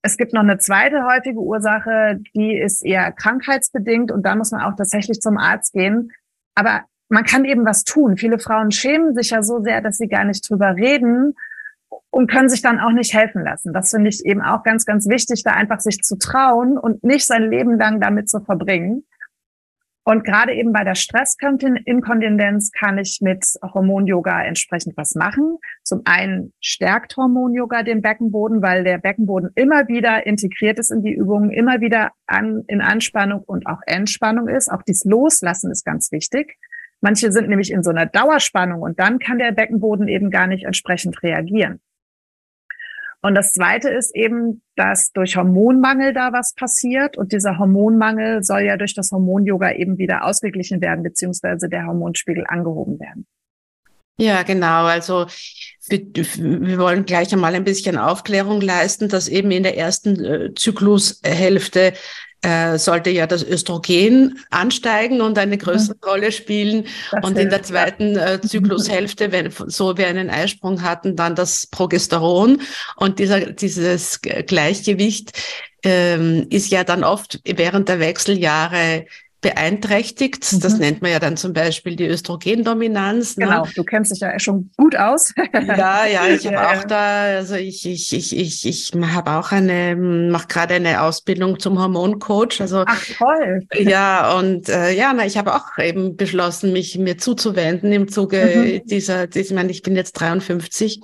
Es 0.01 0.17
gibt 0.17 0.33
noch 0.33 0.43
eine 0.43 0.59
zweite 0.59 1.03
häufige 1.05 1.39
Ursache, 1.39 2.19
die 2.35 2.55
ist 2.55 2.85
eher 2.85 3.11
krankheitsbedingt 3.11 4.11
und 4.11 4.23
da 4.23 4.35
muss 4.35 4.51
man 4.51 4.61
auch 4.61 4.75
tatsächlich 4.75 5.19
zum 5.19 5.37
Arzt 5.37 5.73
gehen. 5.73 6.11
Aber 6.53 6.83
man 7.09 7.23
kann 7.23 7.43
eben 7.43 7.65
was 7.65 7.83
tun. 7.83 8.17
Viele 8.17 8.37
Frauen 8.37 8.71
schämen 8.71 9.15
sich 9.15 9.31
ja 9.31 9.41
so 9.41 9.61
sehr, 9.61 9.81
dass 9.81 9.97
sie 9.97 10.07
gar 10.07 10.23
nicht 10.23 10.47
drüber 10.47 10.75
reden 10.75 11.35
und 12.15 12.31
können 12.31 12.47
sich 12.47 12.61
dann 12.61 12.79
auch 12.79 12.93
nicht 12.93 13.13
helfen 13.13 13.43
lassen. 13.43 13.73
Das 13.73 13.89
finde 13.91 14.07
ich 14.07 14.25
eben 14.25 14.41
auch 14.41 14.63
ganz, 14.63 14.85
ganz 14.85 15.05
wichtig, 15.09 15.43
da 15.43 15.51
einfach 15.51 15.81
sich 15.81 16.01
zu 16.01 16.17
trauen 16.17 16.77
und 16.77 17.03
nicht 17.03 17.25
sein 17.25 17.51
Leben 17.51 17.77
lang 17.77 17.99
damit 17.99 18.29
zu 18.29 18.39
verbringen. 18.39 19.03
Und 20.05 20.23
gerade 20.23 20.53
eben 20.53 20.71
bei 20.71 20.85
der 20.85 20.95
Stressinkontinenz 20.95 22.71
kann 22.71 22.97
ich 22.99 23.19
mit 23.21 23.45
Hormon-Yoga 23.61 24.43
entsprechend 24.43 24.95
was 24.95 25.15
machen. 25.15 25.57
Zum 25.83 26.03
einen 26.05 26.53
stärkt 26.61 27.17
Hormon-Yoga 27.17 27.83
den 27.83 28.01
Beckenboden, 28.01 28.61
weil 28.61 28.85
der 28.85 28.97
Beckenboden 28.97 29.49
immer 29.55 29.89
wieder 29.89 30.25
integriert 30.25 30.79
ist 30.79 30.91
in 30.91 31.03
die 31.03 31.13
Übungen, 31.13 31.51
immer 31.51 31.81
wieder 31.81 32.11
an, 32.27 32.63
in 32.67 32.79
Anspannung 32.79 33.41
und 33.41 33.67
auch 33.67 33.81
Entspannung 33.87 34.47
ist. 34.47 34.71
Auch 34.71 34.83
dies 34.83 35.03
Loslassen 35.03 35.69
ist 35.69 35.83
ganz 35.83 36.13
wichtig. 36.13 36.55
Manche 37.01 37.33
sind 37.33 37.49
nämlich 37.49 37.73
in 37.73 37.83
so 37.83 37.89
einer 37.89 38.05
Dauerspannung 38.05 38.83
und 38.83 39.01
dann 39.01 39.19
kann 39.19 39.37
der 39.37 39.51
Beckenboden 39.51 40.07
eben 40.07 40.29
gar 40.29 40.47
nicht 40.47 40.63
entsprechend 40.63 41.21
reagieren. 41.21 41.81
Und 43.25 43.33
das 43.33 43.53
Zweite 43.53 43.89
ist 43.89 44.15
eben, 44.15 44.61
dass 44.75 45.11
durch 45.11 45.35
Hormonmangel 45.35 46.13
da 46.13 46.31
was 46.31 46.53
passiert. 46.53 47.17
Und 47.17 47.31
dieser 47.31 47.57
Hormonmangel 47.57 48.43
soll 48.43 48.61
ja 48.61 48.77
durch 48.77 48.93
das 48.93 49.09
Hormon-Yoga 49.11 49.71
eben 49.71 49.97
wieder 49.97 50.25
ausgeglichen 50.25 50.79
werden, 50.79 51.01
beziehungsweise 51.01 51.67
der 51.67 51.87
Hormonspiegel 51.87 52.45
angehoben 52.47 52.99
werden. 52.99 53.25
Ja, 54.19 54.43
genau. 54.43 54.85
Also 54.85 55.25
wir, 55.87 56.77
wollen 56.77 57.05
gleich 57.05 57.33
einmal 57.33 57.55
ein 57.55 57.63
bisschen 57.63 57.97
Aufklärung 57.97 58.61
leisten, 58.61 59.09
dass 59.09 59.27
eben 59.27 59.49
in 59.49 59.63
der 59.63 59.75
ersten 59.75 60.23
äh, 60.23 60.53
Zyklushälfte 60.53 61.93
äh, 62.41 62.77
sollte 62.77 63.09
ja 63.09 63.27
das 63.27 63.43
Östrogen 63.43 64.39
ansteigen 64.51 65.21
und 65.21 65.37
eine 65.37 65.57
größere 65.57 65.95
mhm. 65.95 66.09
Rolle 66.09 66.31
spielen. 66.31 66.85
Das 67.11 67.23
und 67.23 67.37
in 67.37 67.49
der 67.49 67.63
zweiten 67.63 68.17
äh, 68.17 68.39
Zyklushälfte, 68.45 69.31
wenn 69.31 69.51
so 69.51 69.97
wir 69.97 70.07
einen 70.07 70.29
Eisprung 70.29 70.81
hatten, 70.83 71.15
dann 71.15 71.35
das 71.35 71.67
Progesteron. 71.67 72.61
Und 72.97 73.19
dieser, 73.19 73.51
dieses 73.51 74.21
Gleichgewicht 74.21 75.31
ähm, 75.83 76.47
ist 76.49 76.71
ja 76.71 76.83
dann 76.83 77.03
oft 77.03 77.39
während 77.45 77.89
der 77.89 77.99
Wechseljahre 77.99 79.05
beeinträchtigt. 79.45 80.51
Mhm. 80.51 80.59
Das 80.59 80.79
nennt 80.79 81.03
man 81.03 81.11
ja 81.11 81.19
dann 81.19 81.37
zum 81.37 81.53
Beispiel 81.53 81.95
die 81.95 82.07
Östrogendominanz. 82.07 83.37
Ne? 83.37 83.45
Genau, 83.45 83.67
du 83.75 83.83
kennst 83.83 84.11
dich 84.11 84.21
ja 84.21 84.39
schon 84.39 84.71
gut 84.75 84.95
aus. 84.95 85.35
ja, 85.53 86.07
ja, 86.07 86.27
ich 86.27 86.47
habe 86.51 86.67
auch 86.67 86.83
da, 86.85 87.37
also 87.37 87.53
ich, 87.53 87.85
ich, 87.85 88.11
ich, 88.11 88.35
ich, 88.35 88.65
ich 88.65 88.91
habe 88.99 89.31
auch 89.33 89.51
eine, 89.51 89.95
mache 89.95 90.47
gerade 90.47 90.73
eine 90.73 91.03
Ausbildung 91.03 91.59
zum 91.59 91.77
Hormoncoach. 91.79 92.59
Also 92.59 92.85
Ach 92.87 93.05
toll. 93.19 93.67
Ja, 93.77 94.35
und 94.35 94.67
äh, 94.67 94.91
ja, 94.93 95.13
na, 95.15 95.27
ich 95.27 95.37
habe 95.37 95.53
auch 95.53 95.77
eben 95.77 96.15
beschlossen, 96.15 96.73
mich 96.73 96.97
mir 96.97 97.19
zuzuwenden 97.19 97.91
im 97.91 98.07
Zuge 98.07 98.81
mhm. 98.83 98.87
dieser, 98.87 99.27
dieser, 99.27 99.51
ich 99.51 99.55
meine, 99.55 99.69
ich 99.69 99.83
bin 99.83 99.95
jetzt 99.95 100.13
53 100.13 101.01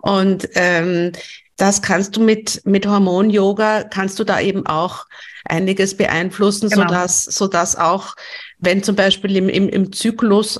und 0.00 0.48
ähm, 0.56 1.12
das 1.58 1.82
kannst 1.82 2.16
du 2.16 2.22
mit, 2.22 2.62
mit 2.64 2.86
Hormon-Yoga, 2.86 3.84
kannst 3.84 4.18
du 4.18 4.24
da 4.24 4.40
eben 4.40 4.66
auch 4.66 5.06
einiges 5.44 5.96
beeinflussen, 5.96 6.70
genau. 6.70 6.82
sodass, 6.82 7.24
sodass 7.24 7.76
auch, 7.76 8.14
wenn 8.58 8.82
zum 8.82 8.96
Beispiel 8.96 9.36
im, 9.36 9.48
im, 9.48 9.68
im 9.68 9.92
Zyklus 9.92 10.58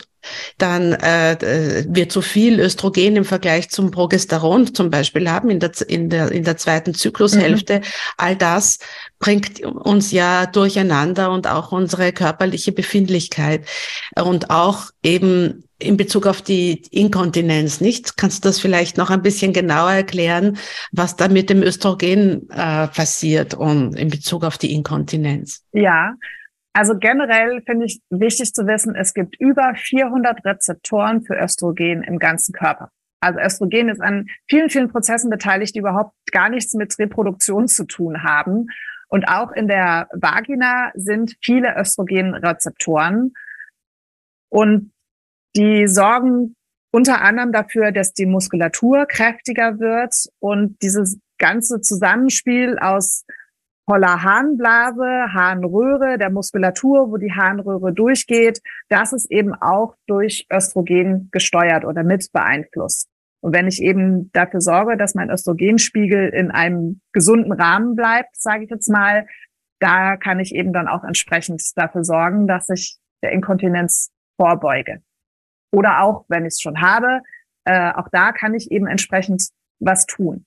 dann 0.59 0.93
äh, 0.95 1.85
wir 1.89 2.09
zu 2.09 2.21
viel 2.21 2.59
Östrogen 2.61 3.17
im 3.17 3.25
Vergleich 3.25 3.71
zum 3.71 3.93
Progesteron 3.93 4.75
zum 4.75 4.91
Beispiel 4.91 5.31
haben 5.31 5.49
in 5.49 5.61
der, 5.61 5.73
in 5.87 6.11
der, 6.11 6.33
in 6.33 6.45
der 6.45 6.57
zweiten 6.57 6.93
Zyklushälfte. 6.93 7.79
Mhm. 7.79 7.85
All 8.17 8.37
das 8.37 8.79
bringt 9.21 9.61
uns 9.61 10.11
ja 10.11 10.47
durcheinander 10.47 11.31
und 11.31 11.47
auch 11.47 11.71
unsere 11.71 12.13
körperliche 12.13 12.73
Befindlichkeit 12.73 13.65
und 14.17 14.51
auch 14.51 14.91
eben 15.03 15.68
in 15.81 15.97
Bezug 15.97 16.27
auf 16.27 16.43
die 16.43 16.83
Inkontinenz, 16.91 17.81
nicht? 17.81 18.17
Kannst 18.17 18.45
du 18.45 18.49
das 18.49 18.61
vielleicht 18.61 18.97
noch 18.97 19.11
ein 19.11 19.23
bisschen 19.23 19.53
genauer 19.53 19.93
erklären, 19.93 20.59
was 20.93 21.17
da 21.17 21.29
mit 21.29 21.51
dem 21.51 21.63
Östrogen 21.63 22.49
äh, 22.51 22.89
passiert 22.89 23.55
und 23.55 23.95
in 23.95 24.11
Bezug 24.11 24.45
auf 24.45 24.59
die 24.59 24.73
Inkontinenz? 24.75 25.65
Ja, 25.73 26.15
also 26.73 26.97
generell 26.97 27.63
finde 27.63 27.87
ich 27.87 28.01
wichtig 28.11 28.55
zu 28.55 28.67
wissen, 28.67 28.95
es 28.95 29.15
gibt 29.15 29.41
über 29.41 29.75
400 29.75 30.45
Rezeptoren 30.45 31.23
für 31.23 31.35
Östrogen 31.35 32.03
im 32.03 32.19
ganzen 32.19 32.53
Körper. 32.53 32.91
Also 33.21 33.41
Östrogen 33.41 33.89
ist 33.89 34.01
an 34.01 34.27
vielen, 34.49 34.71
vielen 34.71 34.89
Prozessen 34.89 35.31
beteiligt, 35.31 35.75
die 35.75 35.81
überhaupt 35.81 36.15
gar 36.31 36.49
nichts 36.49 36.75
mit 36.75 36.97
Reproduktion 36.99 37.67
zu 37.67 37.85
tun 37.85 38.23
haben. 38.23 38.69
Und 39.09 39.27
auch 39.29 39.53
in 39.53 39.67
der 39.69 40.09
Vagina 40.13 40.93
sind 40.95 41.37
viele 41.43 41.75
Östrogenrezeptoren. 41.77 43.33
Und 44.51 44.93
die 45.57 45.87
sorgen 45.89 46.55
unter 46.91 47.21
anderem 47.21 47.53
dafür, 47.53 47.93
dass 47.93 48.13
die 48.13 48.27
Muskulatur 48.27 49.07
kräftiger 49.07 49.79
wird 49.79 50.15
und 50.39 50.81
dieses 50.83 51.19
ganze 51.39 51.81
Zusammenspiel 51.81 52.79
aus 52.79 53.25
voller 53.89 54.23
Harnblase, 54.23 55.33
Harnröhre, 55.33 56.19
der 56.19 56.31
Muskulatur, 56.31 57.11
wo 57.11 57.17
die 57.17 57.33
Harnröhre 57.33 57.93
durchgeht, 57.93 58.61
das 58.89 59.13
ist 59.13 59.31
eben 59.31 59.55
auch 59.55 59.95
durch 60.07 60.47
Östrogen 60.53 61.29
gesteuert 61.33 61.85
oder 61.85 62.05
mit 62.05 62.31
beeinflusst. 62.33 63.09
Und 63.41 63.55
wenn 63.55 63.67
ich 63.67 63.81
eben 63.81 64.31
dafür 64.33 64.61
sorge, 64.61 64.97
dass 64.97 65.15
mein 65.15 65.31
Östrogenspiegel 65.31 66.29
in 66.29 66.51
einem 66.51 67.01
gesunden 67.13 67.53
Rahmen 67.53 67.95
bleibt, 67.95 68.37
sage 68.37 68.65
ich 68.65 68.71
jetzt 68.71 68.91
mal, 68.91 69.27
da 69.81 70.17
kann 70.17 70.41
ich 70.41 70.55
eben 70.55 70.73
dann 70.73 70.89
auch 70.89 71.05
entsprechend 71.05 71.63
dafür 71.77 72.05
sorgen, 72.05 72.47
dass 72.47 72.69
ich 72.69 72.99
der 73.23 73.33
Inkontinenz 73.33 74.11
vorbeuge. 74.37 75.01
Oder 75.71 76.03
auch, 76.03 76.25
wenn 76.29 76.45
ich 76.45 76.55
es 76.55 76.61
schon 76.61 76.81
habe, 76.81 77.21
äh, 77.65 77.93
auch 77.93 78.09
da 78.11 78.33
kann 78.33 78.55
ich 78.55 78.71
eben 78.71 78.87
entsprechend 78.87 79.49
was 79.81 80.07
tun. 80.07 80.45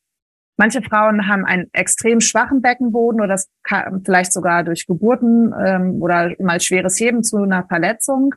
Manche 0.58 0.82
Frauen 0.82 1.28
haben 1.28 1.46
einen 1.46 1.70
extrem 1.74 2.22
schwachen 2.22 2.62
Beckenboden 2.62 3.20
oder 3.20 3.30
das 3.30 3.48
kann 3.64 4.04
vielleicht 4.06 4.34
sogar 4.34 4.64
durch 4.64 4.86
Geburten 4.86 5.54
ähm, 5.60 6.02
oder 6.02 6.36
mal 6.40 6.60
schweres 6.60 7.00
Heben 7.00 7.24
zu 7.24 7.38
einer 7.38 7.66
Verletzung. 7.66 8.36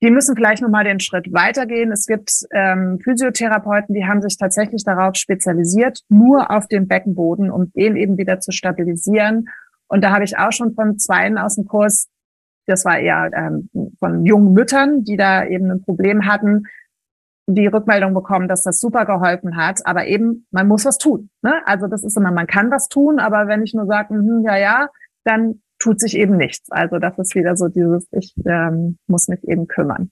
Die 0.00 0.10
müssen 0.10 0.36
vielleicht 0.36 0.62
nochmal 0.62 0.84
den 0.84 1.00
Schritt 1.00 1.32
weitergehen. 1.32 1.90
Es 1.90 2.06
gibt 2.06 2.30
ähm, 2.52 3.00
Physiotherapeuten, 3.02 3.94
die 3.94 4.06
haben 4.06 4.22
sich 4.22 4.36
tatsächlich 4.36 4.84
darauf 4.84 5.16
spezialisiert, 5.16 6.02
nur 6.08 6.52
auf 6.52 6.68
den 6.68 6.86
Beckenboden, 6.86 7.50
um 7.50 7.72
den 7.72 7.96
eben 7.96 8.16
wieder 8.16 8.38
zu 8.38 8.52
stabilisieren. 8.52 9.48
Und 9.88 10.04
da 10.04 10.12
habe 10.12 10.22
ich 10.22 10.38
auch 10.38 10.52
schon 10.52 10.74
von 10.74 10.98
zweien 10.98 11.38
aus 11.38 11.56
dem 11.56 11.64
Kurs 11.64 12.08
das 12.68 12.84
war 12.84 12.98
eher 12.98 13.30
ähm, 13.34 13.70
von 13.98 14.24
jungen 14.24 14.52
Müttern, 14.52 15.04
die 15.04 15.16
da 15.16 15.44
eben 15.44 15.70
ein 15.70 15.82
Problem 15.82 16.26
hatten, 16.26 16.64
die 17.46 17.66
Rückmeldung 17.66 18.12
bekommen, 18.14 18.46
dass 18.46 18.62
das 18.62 18.78
super 18.78 19.06
geholfen 19.06 19.56
hat. 19.56 19.80
Aber 19.86 20.06
eben, 20.06 20.46
man 20.50 20.68
muss 20.68 20.84
was 20.84 20.98
tun. 20.98 21.30
Ne? 21.42 21.54
Also 21.64 21.86
das 21.86 22.04
ist 22.04 22.16
immer, 22.16 22.30
man 22.30 22.46
kann 22.46 22.70
was 22.70 22.88
tun, 22.88 23.18
aber 23.18 23.48
wenn 23.48 23.62
ich 23.62 23.74
nur 23.74 23.86
sage, 23.86 24.14
hm, 24.14 24.42
ja, 24.44 24.56
ja, 24.56 24.88
dann 25.24 25.62
tut 25.78 26.00
sich 26.00 26.16
eben 26.16 26.36
nichts. 26.36 26.70
Also 26.70 26.98
das 26.98 27.18
ist 27.18 27.34
wieder 27.34 27.56
so 27.56 27.68
dieses, 27.68 28.06
ich 28.12 28.34
ähm, 28.46 28.98
muss 29.06 29.28
mich 29.28 29.42
eben 29.44 29.66
kümmern 29.66 30.10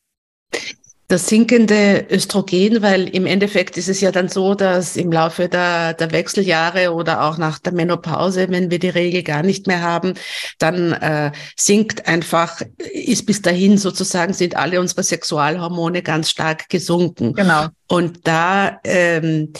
das 1.09 1.29
sinkende 1.29 2.07
Östrogen, 2.11 2.83
weil 2.83 3.09
im 3.09 3.27
Endeffekt 3.27 3.77
ist 3.77 3.89
es 3.89 4.01
ja 4.01 4.11
dann 4.11 4.29
so, 4.29 4.55
dass 4.55 4.97
im 4.97 5.13
Laufe 5.13 5.49
der, 5.49 5.95
der 5.95 6.11
Wechseljahre 6.11 6.93
oder 6.93 7.25
auch 7.25 7.39
nach 7.39 7.59
der 7.59 7.73
Menopause, 7.73 8.49
wenn 8.51 8.71
wir 8.71 8.79
die 8.79 8.89
Regel 8.89 9.23
gar 9.23 9.43
nicht 9.43 9.67
mehr 9.67 9.83
haben, 9.83 10.15
dann 10.59 10.93
äh, 10.93 11.31
sinkt 11.57 12.09
einfach, 12.09 12.61
ist 12.93 13.27
bis 13.27 13.41
dahin 13.43 13.79
sozusagen, 13.79 14.33
sind 14.33 14.57
alle 14.57 14.81
unsere 14.81 15.05
Sexualhormone 15.05 16.03
ganz 16.03 16.31
stark 16.31 16.69
gesunken. 16.69 17.35
Genau. 17.35 17.67
Und 17.89 18.27
da 18.27 18.81
ähm, 18.85 19.53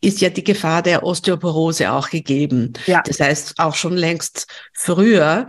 ist 0.00 0.20
ja 0.20 0.28
die 0.28 0.44
Gefahr 0.44 0.82
der 0.82 1.02
Osteoporose 1.02 1.90
auch 1.90 2.10
gegeben. 2.10 2.72
Ja. 2.86 3.02
Das 3.04 3.18
heißt, 3.18 3.54
auch 3.58 3.74
schon 3.74 3.96
längst 3.96 4.46
früher 4.72 5.48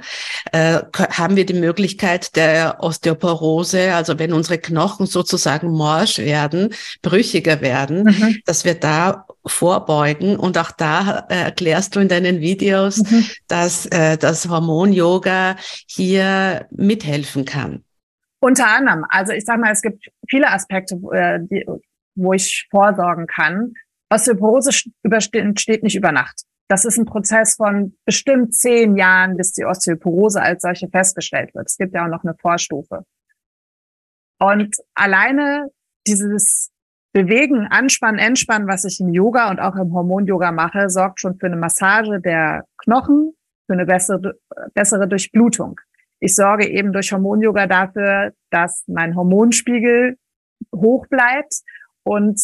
äh, 0.52 0.80
haben 1.12 1.36
wir 1.36 1.46
die 1.46 1.54
Möglichkeit 1.54 2.36
der 2.36 2.78
Osteoporose, 2.80 3.94
also 3.94 4.18
wenn 4.18 4.34
unsere 4.34 4.58
Knochen 4.58 5.06
sozusagen 5.06 5.72
morsch 5.72 6.18
werden, 6.18 6.74
brüchiger 7.04 7.62
werden, 7.62 8.04
mhm. 8.06 8.40
dass 8.46 8.66
wir 8.66 8.76
da 8.76 9.26
vorbeugen. 9.46 10.36
Und 10.36 10.58
auch 10.58 10.72
da 10.72 11.28
äh, 11.30 11.36
erklärst 11.44 11.96
du 11.96 12.00
in 12.00 12.08
deinen 12.08 12.40
Videos, 12.40 12.98
mhm. 12.98 13.26
dass 13.48 13.86
äh, 13.88 14.18
das 14.18 14.50
Hormon-Yoga 14.50 15.56
hier 15.86 16.66
mithelfen 16.72 17.46
kann. 17.46 17.84
Unter 18.40 18.68
anderem. 18.68 19.06
Also 19.08 19.32
ich 19.34 19.46
sage 19.46 19.62
mal, 19.62 19.72
es 19.72 19.82
gibt 19.82 20.04
viele 20.28 20.52
Aspekte, 20.52 20.96
äh, 21.14 21.40
die, 21.40 21.66
wo 22.16 22.34
ich 22.34 22.68
vorsorgen 22.70 23.28
kann. 23.28 23.74
Osteoporose 24.10 24.72
entsteht 25.04 25.84
nicht 25.84 25.96
über 25.96 26.12
Nacht. 26.12 26.44
Das 26.70 26.86
ist 26.86 26.98
ein 26.98 27.06
Prozess 27.06 27.56
von 27.56 27.96
bestimmt 28.06 28.56
zehn 28.56 28.96
Jahren, 28.96 29.38
bis 29.38 29.54
die 29.54 29.66
Osteoporose 29.66 30.42
als 30.42 30.62
solche 30.62 30.88
festgestellt 30.88 31.54
wird. 31.54 31.68
Es 31.68 31.78
gibt 31.78 31.94
ja 31.94 32.06
auch 32.06 32.10
noch 32.10 32.24
eine 32.24 32.36
Vorstufe. 32.36 33.06
Und 34.40 34.76
alleine 34.94 35.70
dieses 36.08 36.72
Bewegen, 37.14 37.68
Anspannen, 37.68 38.20
Entspannen, 38.20 38.68
was 38.68 38.86
ich 38.86 39.00
im 39.00 39.10
Yoga 39.10 39.52
und 39.52 39.60
auch 39.60 39.76
im 39.76 39.94
Hormon-Yoga 39.94 40.52
mache, 40.52 40.90
sorgt 40.90 41.20
schon 41.20 41.38
für 41.38 41.46
eine 41.46 41.58
Massage 41.58 42.20
der 42.20 42.66
Knochen, 42.78 43.34
für 43.68 43.74
eine 43.74 43.86
bessere, 43.86 44.34
bessere 44.74 45.08
Durchblutung. 45.08 45.80
Ich 46.20 46.36
sorge 46.36 46.68
eben 46.68 46.92
durch 46.92 47.12
Hormon-Yoga 47.12 47.68
dafür, 47.68 48.34
dass 48.50 48.84
mein 48.88 49.16
Hormonspiegel 49.16 50.18
hoch 50.74 51.06
bleibt 51.08 51.54
und 52.04 52.40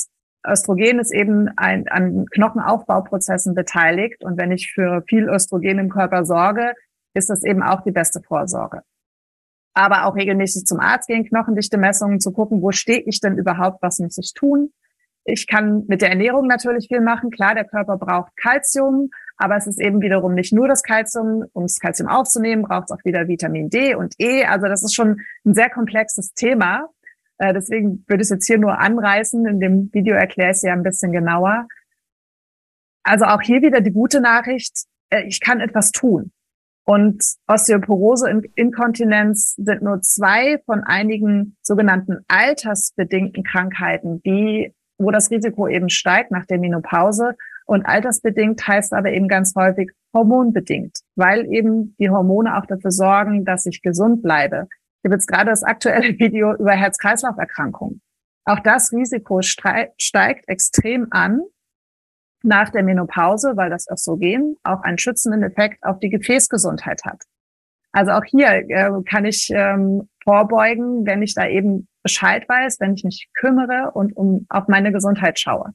Östrogen 0.48 1.00
ist 1.00 1.14
eben 1.14 1.50
ein, 1.58 1.88
an 1.90 2.26
Knochenaufbauprozessen 2.32 3.56
beteiligt. 3.56 4.24
Und 4.24 4.38
wenn 4.38 4.52
ich 4.52 4.72
für 4.72 5.04
viel 5.08 5.28
Östrogen 5.30 5.80
im 5.80 5.90
Körper 5.90 6.26
sorge, 6.26 6.74
ist 7.14 7.30
das 7.30 7.44
eben 7.44 7.62
auch 7.62 7.82
die 7.82 7.92
beste 7.92 8.22
Vorsorge. 8.22 8.82
Aber 9.74 10.06
auch 10.06 10.16
regelmäßig 10.16 10.66
zum 10.66 10.80
Arzt 10.80 11.08
gehen, 11.08 11.26
knochendichte 11.26 11.78
Messungen 11.78 12.20
zu 12.20 12.32
gucken, 12.32 12.62
wo 12.62 12.72
stehe 12.72 13.02
ich 13.02 13.20
denn 13.20 13.38
überhaupt, 13.38 13.82
was 13.82 14.00
muss 14.00 14.18
ich 14.18 14.34
tun. 14.34 14.72
Ich 15.26 15.46
kann 15.46 15.86
mit 15.88 16.02
der 16.02 16.10
Ernährung 16.10 16.48
natürlich 16.48 16.88
viel 16.88 17.02
machen. 17.02 17.30
Klar, 17.30 17.54
der 17.54 17.66
Körper 17.66 17.98
braucht 17.98 18.36
Kalzium, 18.38 19.10
aber 19.38 19.58
es 19.58 19.68
ist 19.68 19.80
eben 19.80 20.02
wiederum 20.02 20.34
nicht 20.34 20.54
nur 20.54 20.68
das 20.68 20.82
Kalzium. 20.82 21.46
Um 21.54 21.64
das 21.64 21.80
Kalzium 21.80 22.10
aufzunehmen, 22.10 22.64
braucht 22.64 22.86
es 22.90 22.92
auch 22.92 23.04
wieder 23.04 23.28
Vitamin 23.28 23.70
D 23.70 23.96
und 23.96 24.16
E. 24.18 24.46
Also 24.46 24.68
das 24.68 24.84
ist 24.84 24.96
schon 24.96 25.22
ein 25.46 25.54
sehr 25.54 25.70
komplexes 25.70 26.34
Thema. 26.34 26.90
Äh, 27.40 27.54
deswegen 27.54 28.04
würde 28.08 28.22
ich 28.22 28.28
es 28.28 28.30
jetzt 28.30 28.48
hier 28.48 28.60
nur 28.60 28.78
anreißen. 28.78 29.46
In 29.48 29.60
dem 29.60 29.90
Video 29.94 30.16
erkläre 30.16 30.52
ich 30.52 30.58
es 30.58 30.62
ja 30.62 30.74
ein 30.74 30.84
bisschen 30.84 31.12
genauer. 31.12 31.68
Also 33.04 33.26
auch 33.26 33.42
hier 33.42 33.62
wieder 33.62 33.82
die 33.82 33.94
gute 33.94 34.22
Nachricht, 34.22 34.86
äh, 35.10 35.24
ich 35.24 35.40
kann 35.40 35.62
etwas 35.62 35.92
tun. 35.92 36.32
Und 36.86 37.24
Osteoporose 37.48 38.30
und 38.30 38.48
Inkontinenz 38.56 39.54
sind 39.58 39.82
nur 39.82 40.02
zwei 40.02 40.60
von 40.66 40.84
einigen 40.84 41.56
sogenannten 41.62 42.26
altersbedingten 42.28 43.44
Krankheiten, 43.44 44.22
die, 44.24 44.74
wo 44.98 45.12
das 45.12 45.30
Risiko 45.30 45.68
eben 45.68 45.90
steigt 45.90 46.32
nach 46.32 46.46
der 46.46 46.58
Menopause. 46.58 47.36
Und 47.66 47.86
altersbedingt 47.86 48.68
heißt 48.68 48.94
aber 48.94 49.12
eben 49.12 49.28
ganz 49.28 49.54
häufig 49.56 49.92
hormonbedingt, 50.16 50.98
weil 51.16 51.46
eben 51.54 51.96
die 52.00 52.10
Hormone 52.10 52.58
auch 52.58 52.66
dafür 52.66 52.92
sorgen, 52.92 53.46
dass 53.46 53.68
ich 53.68 53.84
gesund 53.84 54.24
bleibe. 54.24 54.68
Ich 55.02 55.08
habe 55.08 55.16
jetzt 55.16 55.28
gerade 55.28 55.50
das 55.50 55.64
aktuelle 55.64 56.08
Video 56.20 56.54
über 56.56 56.72
Herz-Kreislauf-Erkrankungen. 56.72 58.02
Auch 58.46 58.60
das 58.60 58.92
Risiko 58.92 59.42
steigt 59.42 60.48
extrem 60.48 61.08
an 61.12 61.42
nach 62.42 62.70
der 62.70 62.84
Menopause, 62.84 63.54
weil 63.56 63.70
das 63.70 63.88
Östrogen 63.90 64.56
auch 64.64 64.82
einen 64.82 64.98
schützenden 64.98 65.44
Effekt 65.44 65.84
auf 65.84 66.00
die 66.00 66.10
Gefäßgesundheit 66.10 67.04
hat. 67.06 67.24
Also 67.92 68.12
auch 68.12 68.24
hier 68.24 68.48
äh, 68.48 68.92
kann 69.08 69.26
ich 69.26 69.50
ähm, 69.52 70.10
vorbeugen, 70.24 71.06
wenn 71.06 71.22
ich 71.22 71.34
da 71.34 71.48
eben 71.48 71.88
Bescheid 72.04 72.48
weiß, 72.48 72.80
wenn 72.80 72.94
ich 72.94 73.04
mich 73.04 73.30
kümmere 73.34 73.92
und 73.94 74.16
um 74.16 74.46
auf 74.50 74.68
meine 74.68 74.92
Gesundheit 74.92 75.40
schaue. 75.40 75.74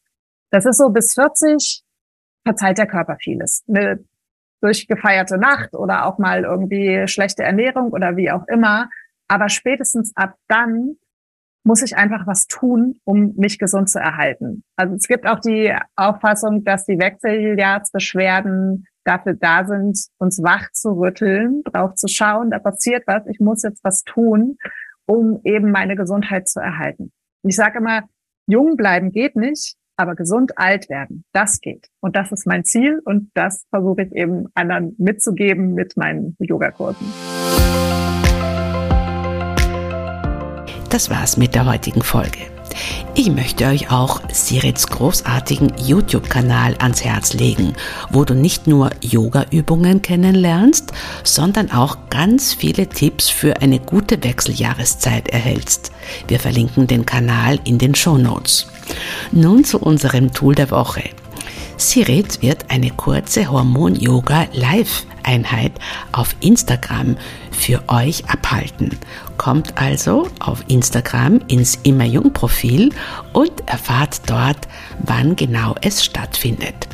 Das 0.50 0.64
ist 0.64 0.78
so 0.78 0.90
bis 0.90 1.14
40 1.14 1.82
verzeiht 2.44 2.78
der 2.78 2.86
Körper 2.86 3.16
vieles. 3.20 3.64
Eine 3.68 4.04
durchgefeierte 4.60 5.36
Nacht 5.36 5.74
oder 5.74 6.06
auch 6.06 6.18
mal 6.18 6.44
irgendwie 6.44 7.06
schlechte 7.08 7.42
Ernährung 7.42 7.90
oder 7.90 8.16
wie 8.16 8.30
auch 8.30 8.46
immer. 8.48 8.88
Aber 9.28 9.48
spätestens 9.48 10.12
ab 10.16 10.34
dann 10.48 10.96
muss 11.64 11.82
ich 11.82 11.96
einfach 11.96 12.26
was 12.26 12.46
tun, 12.46 13.00
um 13.04 13.34
mich 13.36 13.58
gesund 13.58 13.88
zu 13.88 13.98
erhalten. 13.98 14.64
Also 14.76 14.94
es 14.94 15.08
gibt 15.08 15.26
auch 15.26 15.40
die 15.40 15.74
Auffassung, 15.96 16.62
dass 16.62 16.84
die 16.84 16.98
Wechseljahrsbeschwerden 16.98 18.84
dafür 19.04 19.34
da 19.34 19.64
sind, 19.64 19.98
uns 20.18 20.42
wach 20.42 20.70
zu 20.72 20.92
rütteln, 20.92 21.62
drauf 21.64 21.94
zu 21.94 22.08
schauen, 22.08 22.50
da 22.50 22.58
passiert 22.58 23.04
was, 23.06 23.26
ich 23.26 23.40
muss 23.40 23.62
jetzt 23.62 23.82
was 23.82 24.02
tun, 24.02 24.56
um 25.06 25.40
eben 25.44 25.70
meine 25.70 25.96
Gesundheit 25.96 26.48
zu 26.48 26.60
erhalten. 26.60 27.12
Ich 27.42 27.56
sage 27.56 27.78
immer, 27.78 28.02
jung 28.46 28.76
bleiben 28.76 29.10
geht 29.10 29.36
nicht, 29.36 29.76
aber 29.96 30.14
gesund 30.14 30.58
alt 30.58 30.88
werden, 30.88 31.24
das 31.32 31.60
geht. 31.60 31.88
Und 32.00 32.16
das 32.16 32.32
ist 32.32 32.46
mein 32.46 32.64
Ziel 32.64 33.00
und 33.04 33.30
das 33.34 33.64
versuche 33.70 34.02
ich 34.02 34.12
eben 34.12 34.46
anderen 34.54 34.94
mitzugeben 34.98 35.74
mit 35.74 35.96
meinen 35.96 36.36
Yogakursen. 36.40 37.06
Das 40.94 41.10
war's 41.10 41.36
mit 41.36 41.56
der 41.56 41.66
heutigen 41.66 42.02
Folge. 42.02 42.38
Ich 43.16 43.28
möchte 43.28 43.66
euch 43.66 43.90
auch 43.90 44.20
Sirits 44.32 44.86
großartigen 44.86 45.72
YouTube-Kanal 45.76 46.76
ans 46.78 47.02
Herz 47.02 47.32
legen, 47.32 47.72
wo 48.10 48.24
du 48.24 48.34
nicht 48.34 48.68
nur 48.68 48.90
Yoga-Übungen 49.00 50.02
kennenlernst, 50.02 50.92
sondern 51.24 51.72
auch 51.72 51.96
ganz 52.10 52.54
viele 52.54 52.86
Tipps 52.86 53.28
für 53.28 53.60
eine 53.60 53.80
gute 53.80 54.22
Wechseljahreszeit 54.22 55.30
erhältst. 55.30 55.90
Wir 56.28 56.38
verlinken 56.38 56.86
den 56.86 57.04
Kanal 57.04 57.58
in 57.64 57.78
den 57.78 57.96
Show 57.96 58.16
Notes. 58.16 58.68
Nun 59.32 59.64
zu 59.64 59.80
unserem 59.80 60.32
Tool 60.32 60.54
der 60.54 60.70
Woche. 60.70 61.02
Sirit 61.76 62.42
wird 62.42 62.70
eine 62.70 62.90
kurze 62.90 63.50
Hormon-Yoga-Live-Einheit 63.50 65.72
auf 66.12 66.36
Instagram 66.40 67.16
für 67.50 67.82
euch 67.88 68.28
abhalten. 68.28 68.90
Kommt 69.36 69.76
also 69.78 70.28
auf 70.40 70.64
Instagram 70.68 71.40
ins 71.48 71.74
Immerjung-Profil 71.82 72.90
und 73.32 73.66
erfahrt 73.66 74.22
dort, 74.26 74.68
wann 75.00 75.34
genau 75.36 75.74
es 75.80 76.04
stattfindet. 76.04 76.88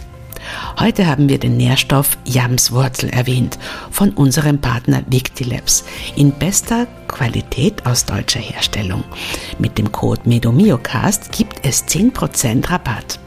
Heute 0.78 1.06
haben 1.06 1.28
wir 1.28 1.38
den 1.38 1.56
Nährstoff 1.56 2.16
Jamswurzel 2.24 3.10
erwähnt 3.10 3.58
von 3.90 4.10
unserem 4.10 4.60
Partner 4.60 5.02
Victilabs 5.06 5.84
in 6.16 6.32
bester 6.32 6.86
Qualität 7.08 7.86
aus 7.86 8.06
deutscher 8.06 8.40
Herstellung. 8.40 9.04
Mit 9.58 9.78
dem 9.78 9.92
Code 9.92 10.22
MEDOMIOCAST 10.24 11.32
gibt 11.32 11.66
es 11.66 11.86
10% 11.86 12.70
Rabatt. 12.70 13.20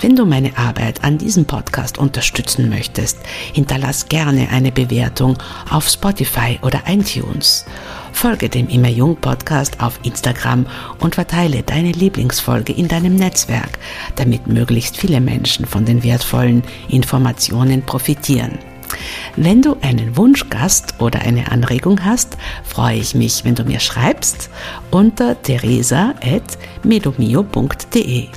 Wenn 0.00 0.16
du 0.16 0.24
meine 0.24 0.56
Arbeit 0.56 1.04
an 1.04 1.18
diesem 1.18 1.44
Podcast 1.44 1.98
unterstützen 1.98 2.68
möchtest, 2.68 3.18
hinterlass 3.52 4.08
gerne 4.08 4.48
eine 4.50 4.72
Bewertung 4.72 5.36
auf 5.68 5.88
Spotify 5.88 6.58
oder 6.62 6.82
iTunes. 6.86 7.66
Folge 8.12 8.48
dem 8.48 8.68
Immer 8.68 8.88
Jung 8.88 9.16
Podcast 9.16 9.80
auf 9.80 10.00
Instagram 10.02 10.66
und 10.98 11.14
verteile 11.14 11.62
deine 11.62 11.92
Lieblingsfolge 11.92 12.72
in 12.72 12.88
deinem 12.88 13.16
Netzwerk, 13.16 13.78
damit 14.16 14.46
möglichst 14.46 14.96
viele 14.96 15.20
Menschen 15.20 15.66
von 15.66 15.84
den 15.84 16.02
wertvollen 16.02 16.62
Informationen 16.88 17.82
profitieren. 17.82 18.58
Wenn 19.36 19.62
du 19.62 19.76
einen 19.80 20.16
Wunschgast 20.16 20.94
oder 20.98 21.20
eine 21.20 21.52
Anregung 21.52 22.04
hast, 22.04 22.36
freue 22.64 22.98
ich 22.98 23.14
mich, 23.14 23.44
wenn 23.44 23.54
du 23.54 23.62
mir 23.64 23.78
schreibst 23.80 24.50
unter 24.90 25.40
teresa.medomio.de. 25.40 28.28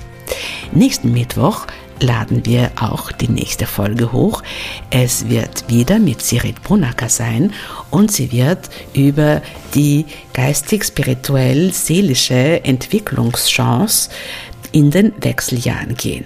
Nächsten 0.72 1.12
Mittwoch 1.12 1.66
laden 2.00 2.46
wir 2.46 2.72
auch 2.80 3.12
die 3.12 3.28
nächste 3.30 3.66
Folge 3.66 4.12
hoch. 4.12 4.44
Es 4.90 5.30
wird 5.30 5.70
wieder 5.70 6.00
mit 6.00 6.22
Sirit 6.22 6.62
Brunacker 6.64 7.10
sein 7.10 7.54
und 7.90 8.12
sie 8.12 8.32
wird 8.32 8.70
über 8.94 9.42
die 9.74 10.06
geistig-spirituell-seelische 10.34 12.64
Entwicklungschance 12.64 14.10
in 14.72 14.92
den 14.92 15.12
Wechseljahren 15.22 15.96
gehen. 15.96 16.26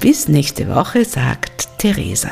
Bis 0.00 0.28
nächste 0.28 0.68
Woche, 0.68 1.04
sagt 1.04 1.68
Theresa. 1.78 2.30